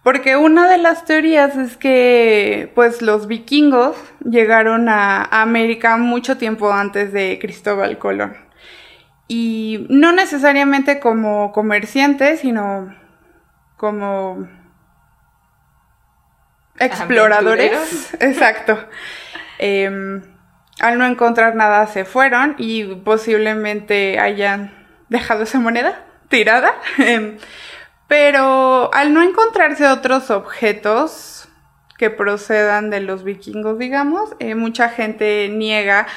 porque 0.02 0.36
una 0.36 0.68
de 0.68 0.80
las 0.80 1.06
teorías 1.06 1.56
es 1.58 1.78
que 1.78 2.72
pues 2.74 3.04
los 3.04 3.28
vikingos 3.28 3.96
llegaron 4.28 4.90
a 4.90 5.26
América 5.26 5.98
mucho 5.98 6.40
tiempo 6.40 6.74
antes 6.74 7.14
de 7.14 7.38
Cristóbal 7.40 8.00
Colón. 8.00 8.36
Y 9.28 9.86
no 9.90 10.12
necesariamente 10.12 11.00
como 11.00 11.52
comerciantes, 11.52 12.40
sino 12.40 12.96
como 13.78 14.48
exploradores. 16.80 18.12
Exacto. 18.20 18.88
Em, 19.60 20.24
al 20.80 20.98
no 20.98 21.06
encontrar 21.06 21.54
nada 21.54 21.86
se 21.86 22.06
fueron 22.06 22.56
y 22.58 22.86
posiblemente 22.86 24.18
hayan 24.18 24.81
dejado 25.12 25.44
esa 25.44 25.60
moneda 25.60 26.04
tirada. 26.30 26.74
Em, 26.98 27.38
pero 28.08 28.92
al 28.94 29.14
no 29.14 29.22
encontrarse 29.22 29.86
otros 29.86 30.32
objetos 30.32 31.48
que 31.98 32.10
procedan 32.10 32.90
de 32.90 33.02
los 33.02 33.24
vikingos, 33.24 33.78
digamos, 33.78 34.36
eh, 34.40 34.56
mucha 34.56 34.90
gente 34.90 35.50
niega 35.50 36.08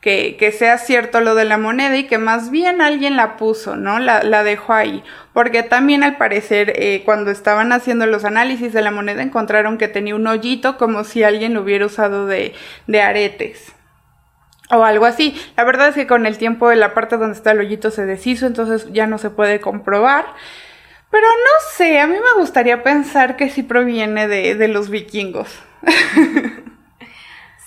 que, 0.00 0.54
sea 0.56 0.76
cierto 0.78 1.20
lo 1.20 1.34
de 1.34 1.46
la 1.46 1.56
moneda 1.56 1.96
y 1.96 2.06
que 2.06 2.18
más 2.18 2.50
bien 2.50 2.82
alguien 2.82 3.16
la 3.16 3.36
puso, 3.36 3.74
¿no? 3.74 3.98
La, 3.98 4.44
dejó 4.44 4.74
ahí. 4.74 5.02
Porque 5.32 5.62
también 5.62 6.02
al 6.02 6.18
parecer 6.18 6.74
eh, 6.76 7.02
cuando 7.04 7.30
estaban 7.30 7.72
haciendo 7.72 8.06
los 8.06 8.24
análisis 8.24 8.72
de 8.72 8.82
la 8.82 8.90
moneda 8.90 9.22
encontraron 9.22 9.78
que 9.78 9.88
tenía 9.88 10.14
un 10.14 10.26
hoyito 10.26 10.76
como 10.76 11.04
si 11.04 11.22
alguien 11.22 11.54
lo 11.54 11.62
hubiera 11.62 11.86
usado 11.86 12.26
de, 12.26 12.54
de 12.86 13.00
aretes. 13.00 13.72
O 14.70 14.82
algo 14.82 15.04
así. 15.04 15.40
La 15.56 15.64
verdad 15.64 15.88
es 15.88 15.94
que 15.94 16.06
con 16.06 16.26
el 16.26 16.38
tiempo 16.38 16.72
la 16.72 16.94
parte 16.94 17.16
donde 17.16 17.36
está 17.36 17.52
el 17.52 17.60
hoyito 17.60 17.90
se 17.90 18.06
deshizo, 18.06 18.46
entonces 18.46 18.92
ya 18.92 19.06
no 19.06 19.18
se 19.18 19.30
puede 19.30 19.60
comprobar. 19.60 20.26
Pero 21.10 21.26
no 21.26 21.76
sé, 21.76 22.00
a 22.00 22.06
mí 22.06 22.14
me 22.14 22.40
gustaría 22.40 22.82
pensar 22.82 23.36
que 23.36 23.50
sí 23.50 23.62
proviene 23.62 24.26
de, 24.26 24.54
de 24.54 24.68
los 24.68 24.90
vikingos. 24.90 25.48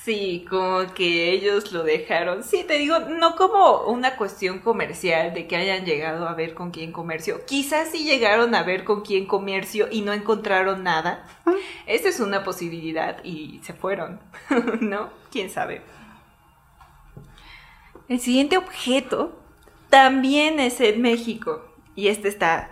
Sí, 0.08 0.46
como 0.50 0.94
que 0.94 1.32
ellos 1.34 1.74
lo 1.74 1.84
dejaron. 1.84 2.42
Sí, 2.42 2.64
te 2.66 2.76
digo, 2.78 2.98
no 2.98 3.36
como 3.36 3.82
una 3.88 4.16
cuestión 4.16 4.60
comercial 4.60 5.34
de 5.34 5.48
que 5.48 5.58
hayan 5.58 5.84
llegado 5.84 6.30
a 6.30 6.34
ver 6.34 6.54
con 6.54 6.72
quién 6.72 6.94
comercio. 6.94 7.46
Quizás 7.46 7.90
sí 7.92 8.06
llegaron 8.06 8.56
a 8.56 8.64
ver 8.64 8.86
con 8.86 9.02
quién 9.02 9.26
comercio 9.26 9.90
y 9.92 10.04
no 10.04 10.14
encontraron 10.14 10.82
nada. 10.82 11.28
Esa 11.88 12.08
es 12.08 12.22
una 12.22 12.46
posibilidad 12.46 13.22
y 13.26 13.60
se 13.64 13.74
fueron, 13.74 14.22
¿no? 14.80 15.10
¿Quién 15.30 15.50
sabe? 15.50 15.82
El 18.10 18.22
siguiente 18.22 18.58
objeto 18.58 19.38
también 19.89 20.60
es 20.60 20.80
en 20.80 21.02
México 21.02 21.65
y 21.93 22.08
este 22.08 22.30
está 22.30 22.72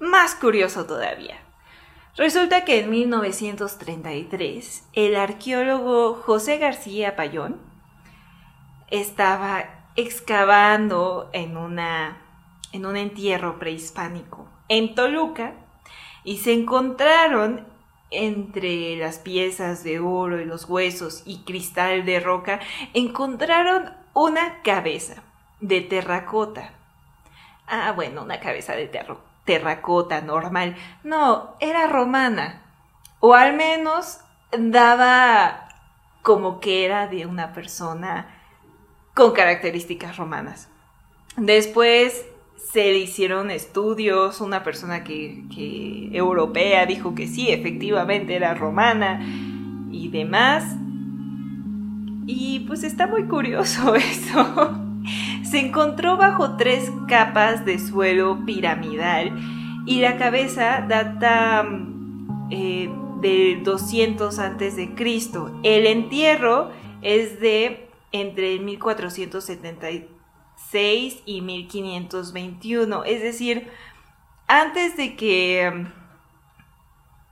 más 0.00 0.34
curioso 0.34 0.86
todavía. 0.86 1.38
Resulta 2.16 2.64
que 2.64 2.80
en 2.80 2.90
1933 2.90 4.88
el 4.94 5.16
arqueólogo 5.16 6.14
José 6.14 6.58
García 6.58 7.14
Payón 7.14 7.60
estaba 8.90 9.90
excavando 9.94 11.30
en, 11.32 11.56
una, 11.56 12.18
en 12.72 12.86
un 12.86 12.96
entierro 12.96 13.58
prehispánico 13.58 14.48
en 14.68 14.94
Toluca 14.94 15.54
y 16.24 16.38
se 16.38 16.52
encontraron 16.52 17.66
entre 18.10 18.96
las 18.96 19.18
piezas 19.18 19.84
de 19.84 20.00
oro 20.00 20.40
y 20.40 20.44
los 20.44 20.64
huesos 20.68 21.22
y 21.26 21.44
cristal 21.44 22.04
de 22.04 22.20
roca, 22.20 22.60
encontraron 22.94 23.92
una 24.16 24.62
cabeza 24.62 25.22
de 25.60 25.82
terracota. 25.82 26.70
Ah, 27.66 27.92
bueno, 27.92 28.22
una 28.22 28.40
cabeza 28.40 28.74
de 28.74 28.90
terracota 29.44 30.22
normal. 30.22 30.74
No, 31.04 31.54
era 31.60 31.86
romana. 31.86 32.62
O 33.20 33.34
al 33.34 33.54
menos 33.54 34.20
daba 34.56 35.68
como 36.22 36.60
que 36.60 36.86
era 36.86 37.08
de 37.08 37.26
una 37.26 37.52
persona 37.52 38.34
con 39.14 39.32
características 39.32 40.16
romanas. 40.16 40.70
Después 41.36 42.24
se 42.56 42.84
le 42.84 42.98
hicieron 42.98 43.50
estudios, 43.50 44.40
una 44.40 44.64
persona 44.64 45.04
que, 45.04 45.44
que, 45.54 46.08
europea 46.16 46.86
dijo 46.86 47.14
que 47.14 47.26
sí, 47.26 47.50
efectivamente 47.50 48.34
era 48.34 48.54
romana 48.54 49.20
y 49.90 50.08
demás. 50.08 50.64
Y 52.26 52.60
pues 52.60 52.82
está 52.82 53.06
muy 53.06 53.24
curioso 53.24 53.94
eso. 53.94 54.72
Se 55.44 55.60
encontró 55.60 56.16
bajo 56.16 56.56
tres 56.56 56.90
capas 57.06 57.64
de 57.64 57.78
suelo 57.78 58.44
piramidal 58.44 59.38
y 59.86 60.00
la 60.00 60.16
cabeza 60.16 60.84
data 60.88 61.64
eh, 62.50 62.90
de 63.20 63.60
200 63.62 64.40
antes 64.40 64.74
de 64.76 64.94
Cristo. 64.94 65.56
El 65.62 65.86
entierro 65.86 66.72
es 67.02 67.38
de 67.38 67.88
entre 68.10 68.58
1476 68.58 71.22
y 71.24 71.40
1521, 71.40 73.04
es 73.04 73.22
decir, 73.22 73.68
antes 74.48 74.96
de 74.96 75.14
que 75.16 75.86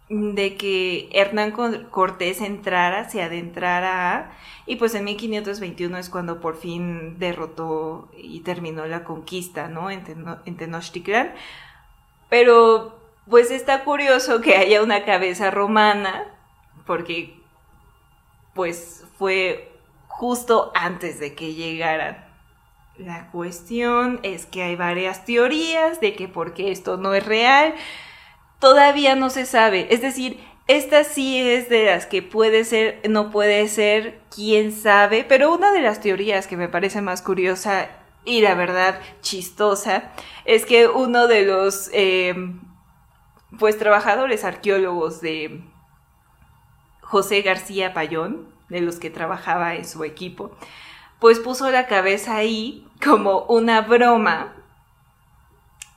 de 0.08 0.56
que 0.56 1.08
Hernán 1.12 1.52
Cortés 1.90 2.40
entrara, 2.40 3.08
se 3.08 3.22
adentrara, 3.22 4.32
y 4.66 4.76
pues 4.76 4.94
en 4.94 5.04
1521 5.04 5.96
es 5.98 6.10
cuando 6.10 6.40
por 6.40 6.56
fin 6.56 7.18
derrotó 7.18 8.08
y 8.16 8.40
terminó 8.40 8.86
la 8.86 9.04
conquista, 9.04 9.68
¿no? 9.68 9.90
En, 9.90 10.04
Tenochtitlan. 10.56 11.32
Pero 12.28 12.98
pues 13.28 13.50
está 13.50 13.84
curioso 13.84 14.40
que 14.40 14.56
haya 14.56 14.82
una 14.82 15.04
cabeza 15.04 15.50
romana, 15.50 16.24
porque 16.86 17.36
pues 18.54 19.04
fue 19.18 19.72
justo 20.08 20.70
antes 20.74 21.18
de 21.20 21.34
que 21.34 21.54
llegaran. 21.54 22.24
La 22.96 23.30
cuestión 23.32 24.20
es 24.22 24.46
que 24.46 24.62
hay 24.62 24.76
varias 24.76 25.24
teorías 25.24 26.00
de 26.00 26.14
que 26.14 26.28
porque 26.28 26.70
esto 26.70 26.96
no 26.96 27.12
es 27.14 27.26
real, 27.26 27.74
todavía 28.64 29.14
no 29.14 29.28
se 29.28 29.44
sabe. 29.44 29.88
Es 29.90 30.00
decir, 30.00 30.42
esta 30.68 31.04
sí 31.04 31.38
es 31.38 31.68
de 31.68 31.84
las 31.84 32.06
que 32.06 32.22
puede 32.22 32.64
ser, 32.64 32.98
no 33.10 33.30
puede 33.30 33.68
ser, 33.68 34.22
quién 34.34 34.72
sabe, 34.72 35.22
pero 35.22 35.52
una 35.52 35.70
de 35.70 35.82
las 35.82 36.00
teorías 36.00 36.46
que 36.46 36.56
me 36.56 36.70
parece 36.70 37.02
más 37.02 37.20
curiosa 37.20 37.90
y 38.24 38.40
la 38.40 38.54
verdad 38.54 38.98
chistosa 39.20 40.12
es 40.46 40.64
que 40.64 40.88
uno 40.88 41.26
de 41.26 41.44
los 41.44 41.90
em, 41.92 42.62
pues 43.58 43.76
trabajadores 43.76 44.44
arqueólogos 44.44 45.20
de 45.20 45.62
José 47.02 47.42
García 47.42 47.92
Payón, 47.92 48.48
de 48.70 48.80
los 48.80 48.96
que 48.96 49.10
trabajaba 49.10 49.74
en 49.74 49.84
su 49.84 50.04
equipo, 50.04 50.56
pues 51.20 51.38
puso 51.38 51.70
la 51.70 51.86
cabeza 51.86 52.34
ahí 52.34 52.88
como 53.04 53.40
una 53.40 53.82
broma 53.82 54.54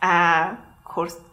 a 0.02 0.66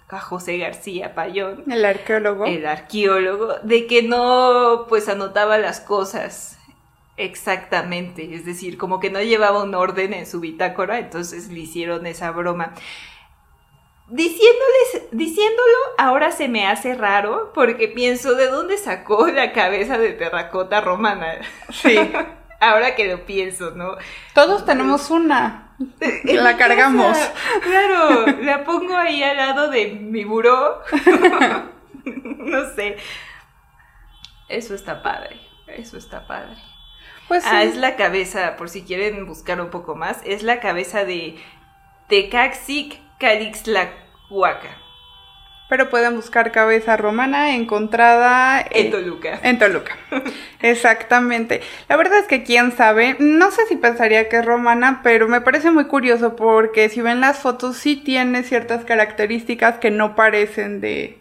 a 0.08 0.20
José 0.20 0.58
García 0.58 1.14
Payón. 1.14 1.64
El 1.70 1.84
arqueólogo. 1.84 2.46
El 2.46 2.66
arqueólogo, 2.66 3.54
de 3.62 3.86
que 3.86 4.02
no, 4.02 4.86
pues 4.88 5.08
anotaba 5.08 5.58
las 5.58 5.80
cosas 5.80 6.58
exactamente, 7.16 8.34
es 8.34 8.44
decir, 8.44 8.76
como 8.76 8.98
que 8.98 9.10
no 9.10 9.20
llevaba 9.20 9.62
un 9.62 9.74
orden 9.74 10.12
en 10.12 10.26
su 10.26 10.40
bitácora, 10.40 10.98
entonces 10.98 11.48
le 11.48 11.60
hicieron 11.60 12.06
esa 12.06 12.30
broma. 12.30 12.74
Diciéndoles, 14.08 15.10
diciéndolo, 15.12 15.76
ahora 15.96 16.30
se 16.30 16.48
me 16.48 16.66
hace 16.66 16.94
raro 16.94 17.52
porque 17.54 17.88
pienso 17.88 18.34
de 18.34 18.48
dónde 18.48 18.76
sacó 18.76 19.28
la 19.28 19.52
cabeza 19.52 19.96
de 19.96 20.12
terracota 20.12 20.80
romana. 20.80 21.38
Sí. 21.72 21.96
ahora 22.60 22.94
que 22.94 23.06
lo 23.06 23.24
pienso, 23.24 23.70
¿no? 23.70 23.96
Todos 24.34 24.64
tenemos 24.64 25.10
una. 25.10 25.63
la 26.24 26.56
cargamos. 26.56 27.16
claro, 27.62 28.26
la 28.42 28.64
pongo 28.64 28.96
ahí 28.96 29.22
al 29.22 29.36
lado 29.36 29.70
de 29.70 29.88
mi 29.88 30.24
buró. 30.24 30.80
no 32.04 32.74
sé. 32.74 32.96
Eso 34.48 34.74
está 34.74 35.02
padre. 35.02 35.40
Eso 35.66 35.96
está 35.96 36.26
padre. 36.26 36.56
Pues 37.28 37.44
Ah, 37.46 37.62
es 37.62 37.76
la 37.76 37.96
cabeza, 37.96 38.56
por 38.56 38.68
si 38.68 38.82
quieren 38.82 39.26
buscar 39.26 39.60
un 39.60 39.70
poco 39.70 39.94
más, 39.94 40.20
es 40.24 40.42
la 40.42 40.60
cabeza 40.60 41.04
de 41.04 41.36
Tecaxic 42.08 43.00
Calixlahuaca 43.18 44.83
pero 45.68 45.88
pueden 45.88 46.14
buscar 46.16 46.52
cabeza 46.52 46.96
romana 46.96 47.54
encontrada 47.54 48.64
en 48.70 48.90
Toluca. 48.90 49.40
En 49.42 49.58
Toluca. 49.58 49.96
Exactamente. 50.60 51.62
La 51.88 51.96
verdad 51.96 52.18
es 52.18 52.26
que 52.26 52.42
quién 52.42 52.72
sabe, 52.72 53.16
no 53.18 53.50
sé 53.50 53.66
si 53.66 53.76
pensaría 53.76 54.28
que 54.28 54.38
es 54.38 54.44
romana, 54.44 55.00
pero 55.02 55.26
me 55.26 55.40
parece 55.40 55.70
muy 55.70 55.86
curioso 55.86 56.36
porque 56.36 56.88
si 56.90 57.00
ven 57.00 57.20
las 57.20 57.38
fotos 57.38 57.76
sí 57.76 57.96
tiene 57.96 58.42
ciertas 58.42 58.84
características 58.84 59.78
que 59.78 59.90
no 59.90 60.14
parecen 60.14 60.80
de 60.80 61.18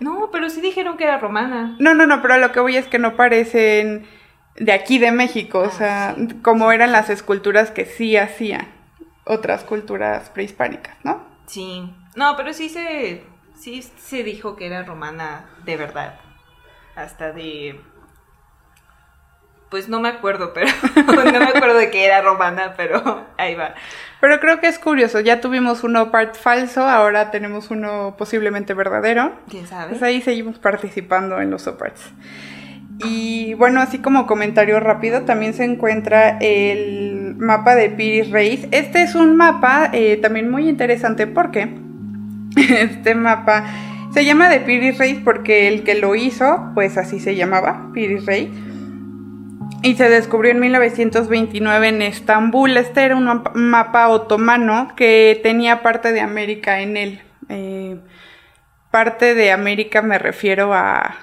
No, 0.00 0.30
pero 0.32 0.48
sí 0.48 0.60
dijeron 0.60 0.96
que 0.96 1.04
era 1.04 1.18
romana. 1.18 1.76
No, 1.78 1.94
no, 1.94 2.06
no, 2.06 2.22
pero 2.22 2.38
lo 2.38 2.50
que 2.50 2.60
voy 2.60 2.76
es 2.76 2.86
que 2.86 2.98
no 2.98 3.14
parecen 3.14 4.06
de 4.56 4.72
aquí 4.72 4.98
de 4.98 5.12
México, 5.12 5.60
o 5.60 5.64
ah, 5.64 5.70
sea, 5.70 6.16
como 6.42 6.72
eran 6.72 6.92
las 6.92 7.10
esculturas 7.10 7.70
que 7.70 7.84
sí 7.84 8.16
hacían 8.16 8.68
otras 9.24 9.64
culturas 9.64 10.30
prehispánicas, 10.30 10.96
¿no? 11.02 11.22
Sí. 11.46 11.90
No, 12.14 12.36
pero 12.36 12.52
sí 12.52 12.68
se 12.68 13.22
sí 13.64 13.82
se 13.82 14.22
dijo 14.22 14.56
que 14.56 14.66
era 14.66 14.82
romana 14.82 15.46
de 15.64 15.76
verdad. 15.78 16.16
Hasta 16.94 17.32
de... 17.32 17.80
Pues 19.70 19.88
no 19.88 20.00
me 20.00 20.08
acuerdo, 20.08 20.52
pero 20.52 20.68
no 21.06 21.40
me 21.40 21.46
acuerdo 21.46 21.78
de 21.78 21.90
que 21.90 22.04
era 22.04 22.20
romana, 22.20 22.74
pero 22.76 23.26
ahí 23.38 23.54
va. 23.54 23.74
Pero 24.20 24.38
creo 24.38 24.60
que 24.60 24.68
es 24.68 24.78
curioso, 24.78 25.18
ya 25.20 25.40
tuvimos 25.40 25.82
uno 25.82 26.12
part 26.12 26.36
falso, 26.36 26.84
ahora 26.84 27.30
tenemos 27.30 27.70
uno 27.70 28.14
posiblemente 28.16 28.74
verdadero. 28.74 29.32
¿Quién 29.48 29.66
sabe? 29.66 29.90
Pues 29.90 30.02
ahí 30.02 30.20
seguimos 30.20 30.58
participando 30.58 31.40
en 31.40 31.50
los 31.50 31.66
oparts. 31.66 32.12
Y 32.98 33.54
bueno, 33.54 33.80
así 33.80 33.98
como 33.98 34.26
comentario 34.26 34.78
rápido, 34.78 35.22
también 35.22 35.54
se 35.54 35.64
encuentra 35.64 36.38
el 36.38 37.34
mapa 37.38 37.74
de 37.74 37.90
Piris 37.90 38.30
Reis. 38.30 38.68
Este 38.70 39.02
es 39.02 39.16
un 39.16 39.36
mapa 39.36 39.90
eh, 39.92 40.18
también 40.18 40.50
muy 40.50 40.68
interesante 40.68 41.26
porque 41.26 41.83
este 42.56 43.14
mapa 43.14 43.64
se 44.14 44.24
llama 44.24 44.48
de 44.48 44.60
Piris 44.60 44.96
Reis 44.96 45.18
porque 45.24 45.66
el 45.66 45.82
que 45.82 45.96
lo 45.96 46.14
hizo, 46.14 46.70
pues 46.74 46.96
así 46.98 47.18
se 47.18 47.34
llamaba, 47.34 47.90
Piris 47.92 48.24
Reis. 48.26 48.50
Y 49.82 49.96
se 49.96 50.08
descubrió 50.08 50.52
en 50.52 50.60
1929 50.60 51.88
en 51.88 52.00
Estambul. 52.00 52.76
Este 52.76 53.02
era 53.02 53.16
un 53.16 53.42
mapa 53.54 54.08
otomano 54.08 54.92
que 54.96 55.40
tenía 55.42 55.82
parte 55.82 56.12
de 56.12 56.20
América 56.20 56.80
en 56.80 56.96
él. 56.96 57.22
Eh, 57.48 57.98
parte 58.92 59.34
de 59.34 59.50
América 59.50 60.00
me 60.00 60.18
refiero 60.18 60.72
a, 60.72 61.16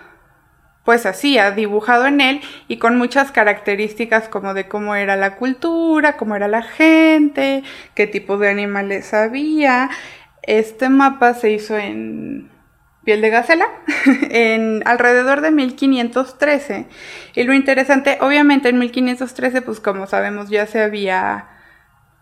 pues 0.83 1.05
así, 1.05 1.37
ha 1.37 1.51
dibujado 1.51 2.07
en 2.07 2.19
él 2.19 2.41
y 2.67 2.77
con 2.77 2.97
muchas 2.97 3.31
características 3.31 4.27
como 4.27 4.53
de 4.53 4.67
cómo 4.67 4.95
era 4.95 5.15
la 5.15 5.37
cultura, 5.37 6.17
cómo 6.17 6.35
era 6.35 6.49
la 6.49 6.63
gente, 6.63 7.63
qué 7.95 8.05
tipo 8.05 8.37
de 8.37 8.49
animales 8.49 9.13
había 9.13 9.89
este 10.43 10.89
mapa 10.89 11.33
se 11.33 11.51
hizo 11.51 11.77
en 11.77 12.49
piel 13.03 13.21
de 13.21 13.29
gacela 13.29 13.67
en 14.29 14.83
alrededor 14.85 15.41
de 15.41 15.51
1513. 15.51 16.87
Y 17.35 17.43
lo 17.43 17.53
interesante, 17.53 18.17
obviamente 18.21 18.69
en 18.69 18.79
1513, 18.79 19.61
pues 19.61 19.79
como 19.79 20.07
sabemos 20.07 20.49
ya 20.49 20.65
se 20.65 20.81
había 20.81 21.47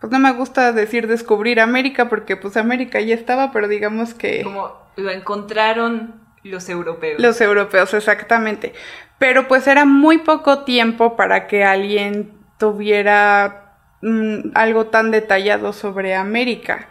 pues 0.00 0.10
no 0.10 0.18
me 0.18 0.32
gusta 0.32 0.72
decir 0.72 1.06
descubrir 1.06 1.60
América 1.60 2.08
porque 2.08 2.34
pues 2.36 2.56
América 2.56 3.00
ya 3.00 3.14
estaba, 3.14 3.52
pero 3.52 3.68
digamos 3.68 4.14
que 4.14 4.42
como 4.42 4.72
lo 4.96 5.10
encontraron 5.10 6.14
los 6.42 6.68
europeos. 6.70 7.20
Los 7.20 7.40
europeos, 7.40 7.92
exactamente. 7.92 8.72
Pero 9.18 9.46
pues 9.46 9.66
era 9.66 9.84
muy 9.84 10.18
poco 10.18 10.64
tiempo 10.64 11.16
para 11.16 11.46
que 11.46 11.64
alguien 11.64 12.32
tuviera 12.58 13.74
mm, 14.00 14.52
algo 14.54 14.86
tan 14.86 15.10
detallado 15.10 15.74
sobre 15.74 16.14
América. 16.14 16.88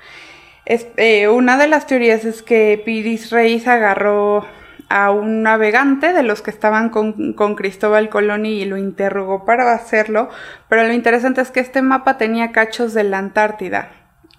Eh, 0.69 1.27
una 1.27 1.58
de 1.58 1.67
las 1.67 1.88
teorías 1.88 2.25
es 2.25 2.43
que 2.43 2.79
Piris 2.86 3.32
Reis 3.32 3.67
agarró 3.67 4.45
a 4.88 5.10
un 5.10 5.41
navegante 5.41 6.13
de 6.13 6.21
los 6.21 6.43
que 6.43 6.51
estaban 6.51 6.89
con, 6.89 7.34
Cristóbal 7.55 8.10
Colón 8.10 8.45
y 8.45 8.65
lo 8.65 8.77
interrogó 8.77 9.45
para 9.45 9.73
hacerlo, 9.73 10.29
pero 10.67 10.84
lo 10.84 10.93
interesante 10.93 11.41
es 11.41 11.49
que 11.49 11.60
este 11.60 11.82
mapa 11.82 12.19
tenía 12.19 12.51
cachos 12.51 12.93
de 12.93 13.03
la 13.03 13.17
Antártida 13.17 13.89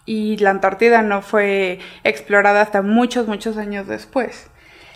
y 0.06 0.36
la 0.36 0.50
Antártida 0.50 1.02
no 1.02 1.20
fue 1.20 1.80
explorada 2.04 2.60
hasta 2.60 2.80
muchos, 2.80 3.26
muchos 3.26 3.56
años 3.56 3.88
después. 3.88 4.50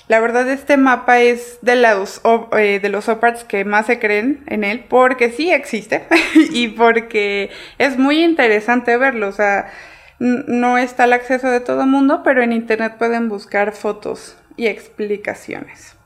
La 0.06 0.20
verdad 0.20 0.48
este 0.48 0.76
mapa 0.76 1.18
es 1.20 1.58
de 1.62 1.74
los, 1.76 2.20
eh, 2.56 2.78
de 2.80 2.88
los 2.90 3.08
oparts 3.08 3.42
que 3.42 3.64
más 3.64 3.86
se 3.86 3.98
creen 3.98 4.44
en 4.46 4.62
él 4.62 4.84
porque 4.88 5.30
sí 5.30 5.50
existe 5.50 6.06
y 6.52 6.68
porque 6.68 7.50
es 7.78 7.98
muy 7.98 8.22
interesante 8.22 8.96
verlo, 8.98 9.28
o 9.28 9.32
sea, 9.32 9.72
no 10.18 10.78
está 10.78 11.04
al 11.04 11.12
acceso 11.12 11.48
de 11.48 11.60
todo 11.60 11.82
el 11.82 11.88
mundo, 11.88 12.22
pero 12.22 12.42
en 12.42 12.52
internet 12.52 12.96
pueden 12.98 13.28
buscar 13.28 13.72
fotos 13.72 14.36
y 14.56 14.66
explicaciones. 14.66 15.96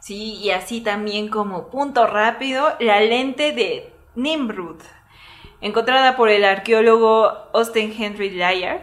Sí, 0.00 0.34
y 0.36 0.50
así 0.50 0.80
también 0.80 1.28
como 1.28 1.70
punto 1.70 2.06
rápido, 2.06 2.74
la 2.80 3.00
lente 3.00 3.52
de 3.52 3.92
Nimrud, 4.14 4.80
encontrada 5.60 6.16
por 6.16 6.28
el 6.28 6.44
arqueólogo 6.44 7.50
Austin 7.52 7.92
Henry 7.96 8.30
Layard 8.30 8.82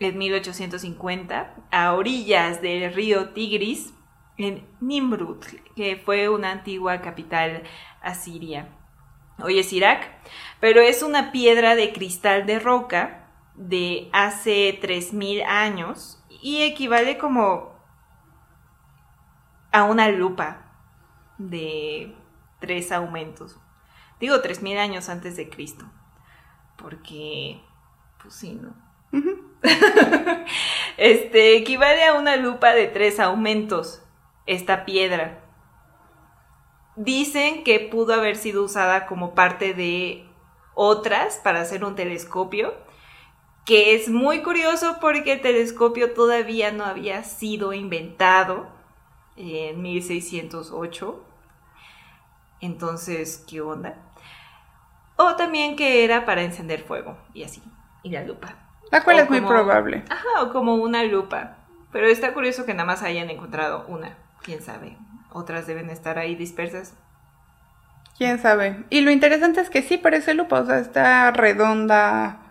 en 0.00 0.18
1850 0.18 1.54
a 1.70 1.94
orillas 1.94 2.60
del 2.60 2.92
río 2.92 3.30
Tigris 3.30 3.94
en 4.36 4.66
Nimrud, 4.80 5.42
que 5.74 5.96
fue 5.96 6.28
una 6.28 6.50
antigua 6.50 7.00
capital 7.00 7.62
asiria. 8.02 8.68
hoy 9.38 9.58
es 9.58 9.72
Irak, 9.72 10.10
pero 10.60 10.80
es 10.80 11.02
una 11.02 11.32
piedra 11.32 11.74
de 11.74 11.92
cristal 11.92 12.44
de 12.44 12.58
roca 12.58 13.25
de 13.56 14.08
hace 14.12 14.78
3.000 14.80 15.44
años 15.46 16.22
y 16.28 16.62
equivale 16.62 17.18
como 17.18 17.74
a 19.72 19.84
una 19.84 20.08
lupa 20.08 20.66
de 21.38 22.14
tres 22.60 22.92
aumentos. 22.92 23.58
Digo 24.20 24.36
3.000 24.36 24.78
años 24.78 25.08
antes 25.08 25.36
de 25.36 25.48
Cristo, 25.48 25.84
porque, 26.76 27.60
pues 28.22 28.34
sí, 28.34 28.54
¿no? 28.54 28.74
este 30.96 31.56
equivale 31.56 32.04
a 32.04 32.14
una 32.14 32.36
lupa 32.36 32.72
de 32.72 32.86
tres 32.86 33.20
aumentos, 33.20 34.02
esta 34.46 34.84
piedra. 34.84 35.42
Dicen 36.96 37.62
que 37.62 37.80
pudo 37.80 38.14
haber 38.14 38.36
sido 38.36 38.64
usada 38.64 39.06
como 39.06 39.34
parte 39.34 39.74
de 39.74 40.26
otras 40.74 41.38
para 41.42 41.60
hacer 41.60 41.84
un 41.84 41.94
telescopio, 41.94 42.74
que 43.66 43.96
es 43.96 44.08
muy 44.08 44.42
curioso 44.42 44.98
porque 45.00 45.32
el 45.32 45.40
telescopio 45.40 46.14
todavía 46.14 46.70
no 46.70 46.84
había 46.84 47.24
sido 47.24 47.72
inventado 47.72 48.68
en 49.36 49.82
1608. 49.82 51.24
Entonces, 52.60 53.44
¿qué 53.46 53.60
onda? 53.60 53.96
O 55.16 55.34
también 55.34 55.74
que 55.74 56.04
era 56.04 56.24
para 56.24 56.42
encender 56.42 56.84
fuego 56.84 57.18
y 57.34 57.42
así, 57.42 57.60
y 58.04 58.10
la 58.10 58.22
lupa. 58.22 58.54
La 58.92 59.02
cual 59.02 59.18
es 59.18 59.28
muy 59.28 59.40
probable. 59.40 60.04
Ajá, 60.08 60.42
o 60.42 60.52
como 60.52 60.76
una 60.76 61.02
lupa. 61.02 61.56
Pero 61.90 62.06
está 62.06 62.34
curioso 62.34 62.66
que 62.66 62.72
nada 62.72 62.86
más 62.86 63.02
hayan 63.02 63.30
encontrado 63.30 63.84
una. 63.88 64.16
Quién 64.42 64.62
sabe. 64.62 64.96
Otras 65.32 65.66
deben 65.66 65.90
estar 65.90 66.18
ahí 66.18 66.36
dispersas. 66.36 66.94
Quién 68.16 68.38
sabe. 68.38 68.84
Y 68.90 69.00
lo 69.00 69.10
interesante 69.10 69.60
es 69.60 69.70
que 69.70 69.82
sí 69.82 69.98
parece 69.98 70.34
lupa, 70.34 70.60
o 70.60 70.66
sea, 70.66 70.78
está 70.78 71.32
redonda 71.32 72.45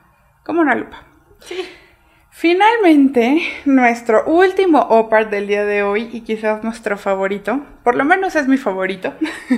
como 0.45 0.61
una 0.61 0.75
lupa. 0.75 1.03
Sí. 1.39 1.65
Finalmente, 2.37 3.41
nuestro 3.63 4.25
último 4.25 4.79
OPAR 4.79 5.29
del 5.29 5.47
día 5.47 5.63
de 5.63 5.83
hoy, 5.83 6.09
y 6.11 6.19
quizás 6.21 6.65
nuestro 6.65 6.97
favorito, 6.97 7.65
por 7.83 7.95
lo 7.95 8.03
menos 8.03 8.35
es 8.35 8.49
mi 8.49 8.57
favorito, 8.57 9.13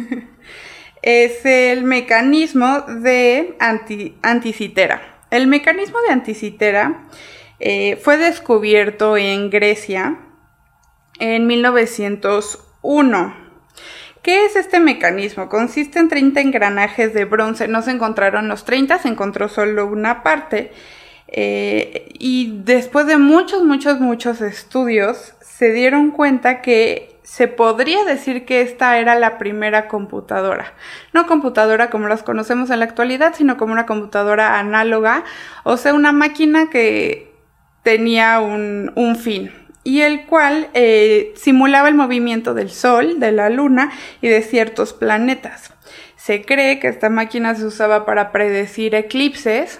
es 1.01 1.43
el 1.43 1.83
mecanismo 1.83 2.81
de 2.81 3.55
anti 3.59 4.15
anticitera. 4.21 5.23
El 5.31 5.47
mecanismo 5.47 5.99
de 6.01 6.13
anticitera 6.13 7.07
eh, 7.59 7.95
fue 7.95 8.17
descubierto 8.17 9.17
en 9.17 9.49
Grecia 9.49 10.19
en 11.19 11.47
1901. 11.47 13.46
¿Qué 14.27 14.43
es 14.43 14.57
este 14.57 14.81
mecanismo? 14.81 15.47
Consiste 15.47 15.99
en 15.99 16.09
30 16.09 16.41
engranajes 16.41 17.13
de 17.13 17.23
bronce. 17.23 17.69
No 17.69 17.81
se 17.81 17.91
encontraron 17.91 18.49
los 18.49 18.65
30, 18.65 18.99
se 18.99 19.07
encontró 19.07 19.47
solo 19.47 19.87
una 19.87 20.21
parte. 20.21 20.73
Eh, 21.29 22.09
y 22.19 22.59
después 22.65 23.07
de 23.07 23.15
muchos, 23.15 23.63
muchos, 23.63 24.01
muchos 24.01 24.41
estudios, 24.41 25.33
se 25.39 25.71
dieron 25.71 26.11
cuenta 26.11 26.61
que 26.61 27.17
se 27.23 27.47
podría 27.47 28.03
decir 28.03 28.43
que 28.43 28.59
esta 28.59 28.97
era 28.97 29.15
la 29.15 29.37
primera 29.37 29.87
computadora. 29.87 30.73
No 31.13 31.25
computadora 31.25 31.89
como 31.89 32.09
las 32.09 32.21
conocemos 32.21 32.69
en 32.69 32.79
la 32.79 32.85
actualidad, 32.85 33.33
sino 33.33 33.55
como 33.55 33.71
una 33.71 33.85
computadora 33.85 34.59
análoga, 34.59 35.23
o 35.63 35.77
sea, 35.77 35.93
una 35.93 36.11
máquina 36.11 36.69
que 36.69 37.33
tenía 37.81 38.41
un, 38.41 39.15
fin 39.15 39.53
y 39.87 40.01
el 40.01 40.25
cual 40.25 40.67
eh, 40.73 41.31
simulaba 41.37 41.87
el 41.87 41.95
movimiento 41.95 42.53
del 42.53 42.71
Sol, 42.71 43.21
de 43.21 43.31
la 43.31 43.49
Luna 43.49 43.89
y 44.19 44.27
de 44.27 44.41
ciertos 44.41 44.91
planetas. 44.91 45.71
Se 46.17 46.41
cree 46.41 46.79
que 46.79 46.89
esta 46.89 47.09
máquina 47.09 47.55
se 47.55 47.65
usaba 47.65 48.05
para 48.05 48.33
predecir 48.33 48.95
eclipses 48.95 49.79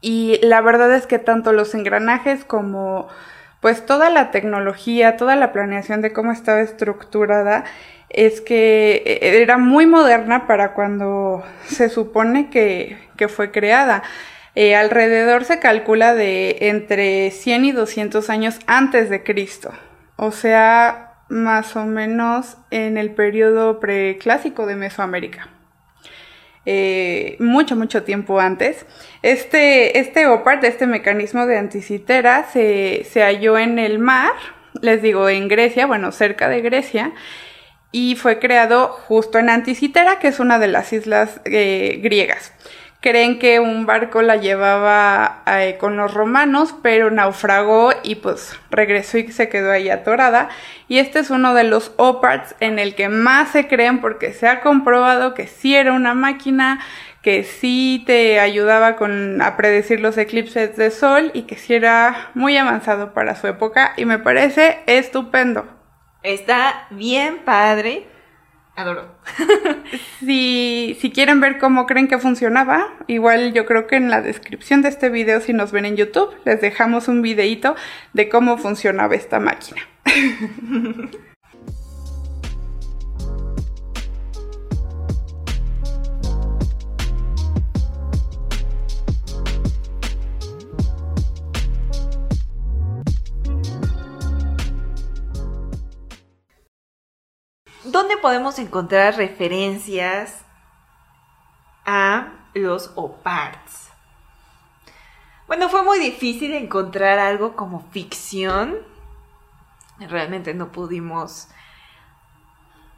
y 0.00 0.40
la 0.42 0.62
verdad 0.62 0.94
es 0.94 1.06
que 1.06 1.18
tanto 1.18 1.52
los 1.52 1.74
engranajes 1.74 2.46
como 2.46 3.08
pues 3.60 3.84
toda 3.84 4.08
la 4.08 4.30
tecnología, 4.30 5.18
toda 5.18 5.36
la 5.36 5.52
planeación 5.52 6.00
de 6.00 6.14
cómo 6.14 6.32
estaba 6.32 6.62
estructurada 6.62 7.64
es 8.08 8.40
que 8.40 9.02
eh, 9.04 9.42
era 9.42 9.58
muy 9.58 9.84
moderna 9.84 10.46
para 10.46 10.72
cuando 10.72 11.42
se 11.66 11.90
supone 11.90 12.48
que, 12.48 12.96
fue 13.28 13.50
creada. 13.50 14.02
Eh, 14.54 14.76
alrededor 14.76 15.44
se 15.44 15.58
calcula 15.58 16.14
de 16.14 16.56
entre 16.60 17.30
100 17.32 17.64
y 17.64 17.72
200 17.72 18.30
años 18.30 18.58
antes 18.66 19.10
de 19.10 19.24
Cristo, 19.24 19.72
o 20.16 20.30
sea, 20.30 21.14
más 21.28 21.74
o 21.74 21.84
menos 21.86 22.56
en 22.70 22.96
el 22.96 23.10
periodo 23.10 23.80
preclásico 23.80 24.66
de 24.66 24.76
Mesoamérica. 24.76 25.48
Eh, 26.66 27.36
mucho, 27.40 27.76
mucho 27.76 28.04
tiempo 28.04 28.40
antes. 28.40 28.86
Este, 29.22 29.98
este 29.98 30.26
OPART, 30.28 30.64
este 30.64 30.86
mecanismo 30.86 31.46
de 31.46 31.58
anticitera, 31.58 32.46
se, 32.52 33.04
se 33.10 33.22
halló 33.22 33.58
en 33.58 33.78
el 33.80 33.98
mar, 33.98 34.32
les 34.80 35.02
digo, 35.02 35.28
en 35.28 35.48
Grecia, 35.48 35.86
bueno, 35.86 36.12
cerca 36.12 36.48
de 36.48 36.60
Grecia, 36.60 37.12
y 37.90 38.16
fue 38.16 38.38
creado 38.38 38.88
justo 38.88 39.38
en 39.38 39.50
Anticitera, 39.50 40.18
que 40.18 40.28
es 40.28 40.40
una 40.40 40.58
de 40.58 40.68
las 40.68 40.92
islas 40.92 41.40
eh, 41.44 42.00
griegas 42.02 42.52
creen 43.04 43.38
que 43.38 43.60
un 43.60 43.84
barco 43.84 44.22
la 44.22 44.36
llevaba 44.36 45.42
eh, 45.46 45.76
con 45.78 45.98
los 45.98 46.14
romanos, 46.14 46.74
pero 46.82 47.10
naufragó 47.10 47.92
y 48.02 48.14
pues 48.14 48.58
regresó 48.70 49.18
y 49.18 49.30
se 49.30 49.50
quedó 49.50 49.72
ahí 49.72 49.90
atorada. 49.90 50.48
Y 50.88 50.96
este 51.00 51.18
es 51.18 51.28
uno 51.28 51.52
de 51.52 51.64
los 51.64 51.92
OPARTs 51.98 52.54
en 52.60 52.78
el 52.78 52.94
que 52.94 53.10
más 53.10 53.50
se 53.50 53.68
creen 53.68 54.00
porque 54.00 54.32
se 54.32 54.48
ha 54.48 54.62
comprobado 54.62 55.34
que 55.34 55.46
sí 55.46 55.76
era 55.76 55.92
una 55.92 56.14
máquina, 56.14 56.80
que 57.20 57.44
sí 57.44 58.02
te 58.06 58.40
ayudaba 58.40 58.96
con, 58.96 59.42
a 59.42 59.58
predecir 59.58 60.00
los 60.00 60.16
eclipses 60.16 60.74
de 60.78 60.90
sol 60.90 61.30
y 61.34 61.42
que 61.42 61.56
sí 61.56 61.74
era 61.74 62.30
muy 62.32 62.56
avanzado 62.56 63.12
para 63.12 63.36
su 63.36 63.46
época 63.48 63.92
y 63.98 64.06
me 64.06 64.18
parece 64.18 64.78
estupendo. 64.86 65.66
Está 66.22 66.86
bien 66.88 67.40
padre 67.44 68.13
Adoro. 68.76 69.06
si, 70.18 70.96
si 71.00 71.10
quieren 71.12 71.40
ver 71.40 71.58
cómo 71.58 71.86
creen 71.86 72.08
que 72.08 72.18
funcionaba, 72.18 72.92
igual 73.06 73.52
yo 73.52 73.66
creo 73.66 73.86
que 73.86 73.96
en 73.96 74.10
la 74.10 74.20
descripción 74.20 74.82
de 74.82 74.88
este 74.88 75.10
video, 75.10 75.40
si 75.40 75.52
nos 75.52 75.70
ven 75.70 75.84
en 75.84 75.96
YouTube, 75.96 76.34
les 76.44 76.60
dejamos 76.60 77.06
un 77.06 77.22
videito 77.22 77.76
de 78.12 78.28
cómo 78.28 78.58
funcionaba 78.58 79.14
esta 79.14 79.38
máquina. 79.38 79.82
¿Dónde 97.94 98.16
podemos 98.16 98.58
encontrar 98.58 99.16
referencias 99.16 100.44
a 101.86 102.32
los 102.52 102.90
OPARTs? 102.96 103.88
Bueno, 105.46 105.68
fue 105.68 105.84
muy 105.84 106.00
difícil 106.00 106.54
encontrar 106.54 107.20
algo 107.20 107.54
como 107.54 107.88
ficción. 107.92 108.78
Realmente 110.00 110.54
no 110.54 110.72
pudimos 110.72 111.46